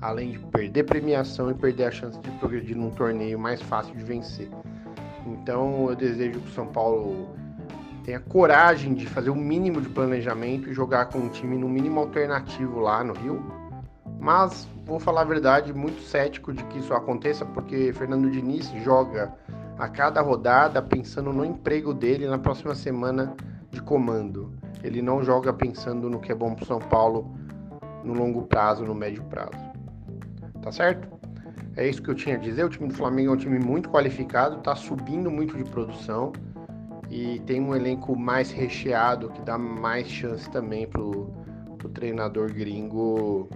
Além 0.01 0.31
de 0.31 0.39
perder 0.39 0.83
premiação 0.83 1.49
e 1.49 1.53
perder 1.53 1.85
a 1.85 1.91
chance 1.91 2.19
de 2.19 2.29
progredir 2.31 2.75
num 2.75 2.89
torneio 2.89 3.39
mais 3.39 3.61
fácil 3.61 3.95
de 3.95 4.03
vencer. 4.03 4.49
Então 5.25 5.87
eu 5.89 5.95
desejo 5.95 6.41
que 6.41 6.49
o 6.49 6.51
São 6.51 6.67
Paulo 6.67 7.29
tenha 8.03 8.19
coragem 8.19 8.93
de 8.93 9.05
fazer 9.05 9.29
o 9.29 9.35
mínimo 9.35 9.81
de 9.81 9.89
planejamento 9.89 10.69
e 10.69 10.73
jogar 10.73 11.05
com 11.05 11.19
um 11.19 11.29
time 11.29 11.57
no 11.57 11.69
mínimo 11.69 11.99
alternativo 11.99 12.79
lá 12.79 13.03
no 13.03 13.13
Rio. 13.13 13.43
Mas 14.19 14.67
vou 14.85 14.99
falar 14.99 15.21
a 15.21 15.25
verdade, 15.25 15.73
muito 15.73 16.01
cético 16.01 16.53
de 16.53 16.63
que 16.65 16.79
isso 16.79 16.93
aconteça, 16.93 17.45
porque 17.45 17.91
Fernando 17.93 18.29
Diniz 18.29 18.71
joga 18.83 19.33
a 19.77 19.87
cada 19.87 20.21
rodada 20.21 20.81
pensando 20.81 21.33
no 21.33 21.43
emprego 21.43 21.93
dele 21.93 22.27
na 22.27 22.37
próxima 22.37 22.75
semana 22.75 23.35
de 23.71 23.81
comando. 23.81 24.51
Ele 24.83 25.01
não 25.01 25.23
joga 25.23 25.53
pensando 25.53 26.09
no 26.09 26.19
que 26.19 26.31
é 26.31 26.35
bom 26.35 26.53
para 26.53 26.65
São 26.65 26.79
Paulo 26.79 27.35
no 28.03 28.13
longo 28.13 28.43
prazo, 28.43 28.83
no 28.83 28.93
médio 28.93 29.23
prazo. 29.23 29.57
Tá 30.61 30.71
certo? 30.71 31.07
É 31.75 31.87
isso 31.87 32.01
que 32.01 32.09
eu 32.09 32.15
tinha 32.15 32.35
a 32.35 32.39
dizer. 32.39 32.65
O 32.65 32.69
time 32.69 32.89
do 32.89 32.93
Flamengo 32.93 33.31
é 33.31 33.33
um 33.33 33.37
time 33.37 33.57
muito 33.57 33.89
qualificado, 33.89 34.57
está 34.57 34.75
subindo 34.75 35.31
muito 35.31 35.55
de 35.55 35.63
produção 35.63 36.31
e 37.11 37.39
tem 37.41 37.59
um 37.59 37.75
elenco 37.75 38.17
mais 38.17 38.51
recheado 38.51 39.29
que 39.29 39.41
dá 39.41 39.57
mais 39.57 40.07
chance 40.07 40.49
também 40.49 40.87
pro, 40.87 41.29
pro 41.77 41.89
treinador 41.89 42.53
gringo 42.53 43.49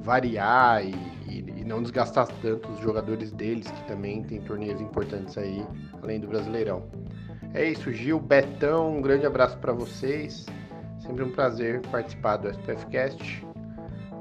variar 0.00 0.82
e, 0.82 0.94
e, 1.28 1.60
e, 1.60 1.64
não 1.64 1.82
desgastar 1.82 2.26
tanto 2.40 2.70
os 2.70 2.80
jogadores 2.80 3.32
deles, 3.32 3.70
que 3.70 3.84
também 3.84 4.22
tem 4.22 4.40
torneios 4.40 4.80
importantes 4.80 5.36
aí, 5.36 5.62
além 6.00 6.18
do 6.18 6.26
Brasileirão. 6.26 6.88
É 7.52 7.68
isso, 7.68 7.92
Gil, 7.92 8.18
Betão, 8.18 8.96
um 8.96 9.02
grande 9.02 9.26
abraço 9.26 9.58
para 9.58 9.72
vocês. 9.72 10.46
Sempre 11.00 11.22
um 11.22 11.32
prazer 11.32 11.82
participar 11.90 12.38
do 12.38 12.48
SPFcast. 12.48 13.44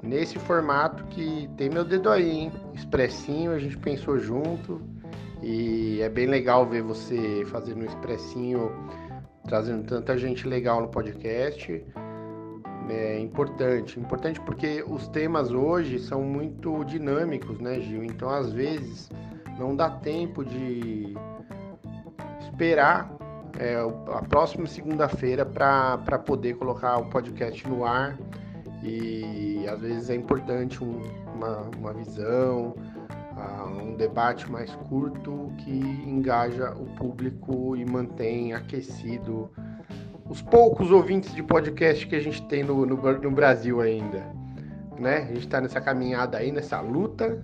Nesse 0.04 0.38
formato 0.38 1.04
que 1.06 1.50
tem 1.56 1.70
meu 1.70 1.86
dedo 1.86 2.10
aí, 2.10 2.30
hein? 2.30 2.52
Expressinho, 2.74 3.52
a 3.52 3.60
gente 3.60 3.78
pensou 3.78 4.20
junto. 4.20 4.82
E 5.42 6.02
é 6.02 6.10
bem 6.10 6.28
legal 6.28 6.66
ver 6.66 6.82
você 6.82 7.44
fazendo 7.48 7.82
um 7.82 7.86
expressinho, 7.86 8.72
trazendo 9.44 9.86
tanta 9.86 10.18
gente 10.18 10.48
legal 10.48 10.82
no 10.82 10.88
podcast. 10.88 11.86
É 12.90 13.20
importante, 13.20 14.00
importante 14.00 14.40
porque 14.42 14.84
os 14.88 15.08
temas 15.08 15.52
hoje 15.52 16.00
são 16.00 16.22
muito 16.22 16.84
dinâmicos, 16.84 17.60
né, 17.60 17.80
Gil? 17.80 18.04
Então, 18.04 18.30
às 18.30 18.52
vezes, 18.52 19.10
não 19.58 19.76
dá 19.76 19.90
tempo 19.90 20.46
de 20.46 21.16
esperar 22.42 23.12
é, 23.60 23.76
a 24.14 24.22
próxima 24.22 24.68
segunda-feira 24.68 25.46
para 25.46 26.20
poder 26.20 26.56
colocar 26.56 26.98
o 26.98 27.10
podcast 27.10 27.68
no 27.68 27.86
ar. 27.86 28.18
E 28.84 29.66
às 29.68 29.82
vezes 29.82 30.10
é 30.10 30.16
importante 30.16 30.84
um, 30.84 31.02
uma, 31.34 31.62
uma 31.78 31.94
visão, 31.94 32.76
um 33.38 33.96
debate 33.96 34.50
mais 34.50 34.74
curto 34.88 35.52
que 35.58 35.72
engaja 35.72 36.72
o 36.72 36.86
público 36.96 37.76
e 37.76 37.86
mantém 37.86 38.54
aquecido 38.54 39.50
os 40.30 40.42
poucos 40.42 40.92
ouvintes 40.92 41.34
de 41.34 41.44
podcast 41.44 42.08
que 42.08 42.16
a 42.16 42.20
gente 42.20 42.42
tem 42.48 42.64
no, 42.64 42.86
no, 42.86 42.96
no 42.96 43.32
Brasil 43.32 43.82
ainda. 43.82 44.26
Né? 44.98 45.18
A 45.18 45.28
gente 45.28 45.40
está 45.40 45.62
nessa 45.62 45.82
caminhada 45.82 46.38
aí, 46.38 46.52
nessa 46.52 46.80
luta 46.80 47.44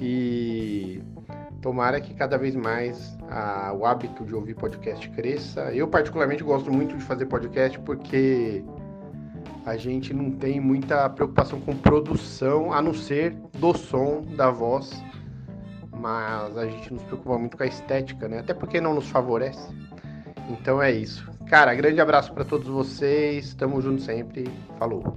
e 0.00 1.02
tomara 1.60 2.00
que 2.00 2.14
cada 2.14 2.38
vez 2.38 2.54
mais 2.54 3.16
a, 3.28 3.72
o 3.72 3.84
hábito 3.84 4.24
de 4.24 4.34
ouvir 4.34 4.54
podcast 4.54 5.08
cresça. 5.10 5.72
Eu, 5.72 5.88
particularmente, 5.88 6.42
gosto 6.42 6.72
muito 6.72 6.96
de 6.96 7.02
fazer 7.02 7.26
podcast 7.26 7.78
porque 7.80 8.64
a 9.66 9.76
gente 9.76 10.14
não 10.14 10.30
tem 10.30 10.60
muita 10.60 11.10
preocupação 11.10 11.60
com 11.60 11.76
produção, 11.76 12.72
a 12.72 12.80
não 12.80 12.94
ser 12.94 13.34
do 13.58 13.76
som, 13.76 14.22
da 14.36 14.50
voz 14.50 15.02
mas 15.98 16.56
a 16.56 16.66
gente 16.66 16.92
nos 16.92 17.02
preocupa 17.02 17.38
muito 17.38 17.56
com 17.56 17.62
a 17.62 17.66
estética, 17.66 18.28
né? 18.28 18.40
Até 18.40 18.54
porque 18.54 18.80
não 18.80 18.94
nos 18.94 19.08
favorece. 19.08 19.68
Então 20.48 20.82
é 20.82 20.90
isso. 20.90 21.28
Cara, 21.48 21.74
grande 21.74 22.00
abraço 22.00 22.32
para 22.32 22.44
todos 22.44 22.68
vocês. 22.68 23.54
Tamo 23.54 23.80
junto 23.80 24.02
sempre. 24.02 24.44
Falou. 24.78 25.16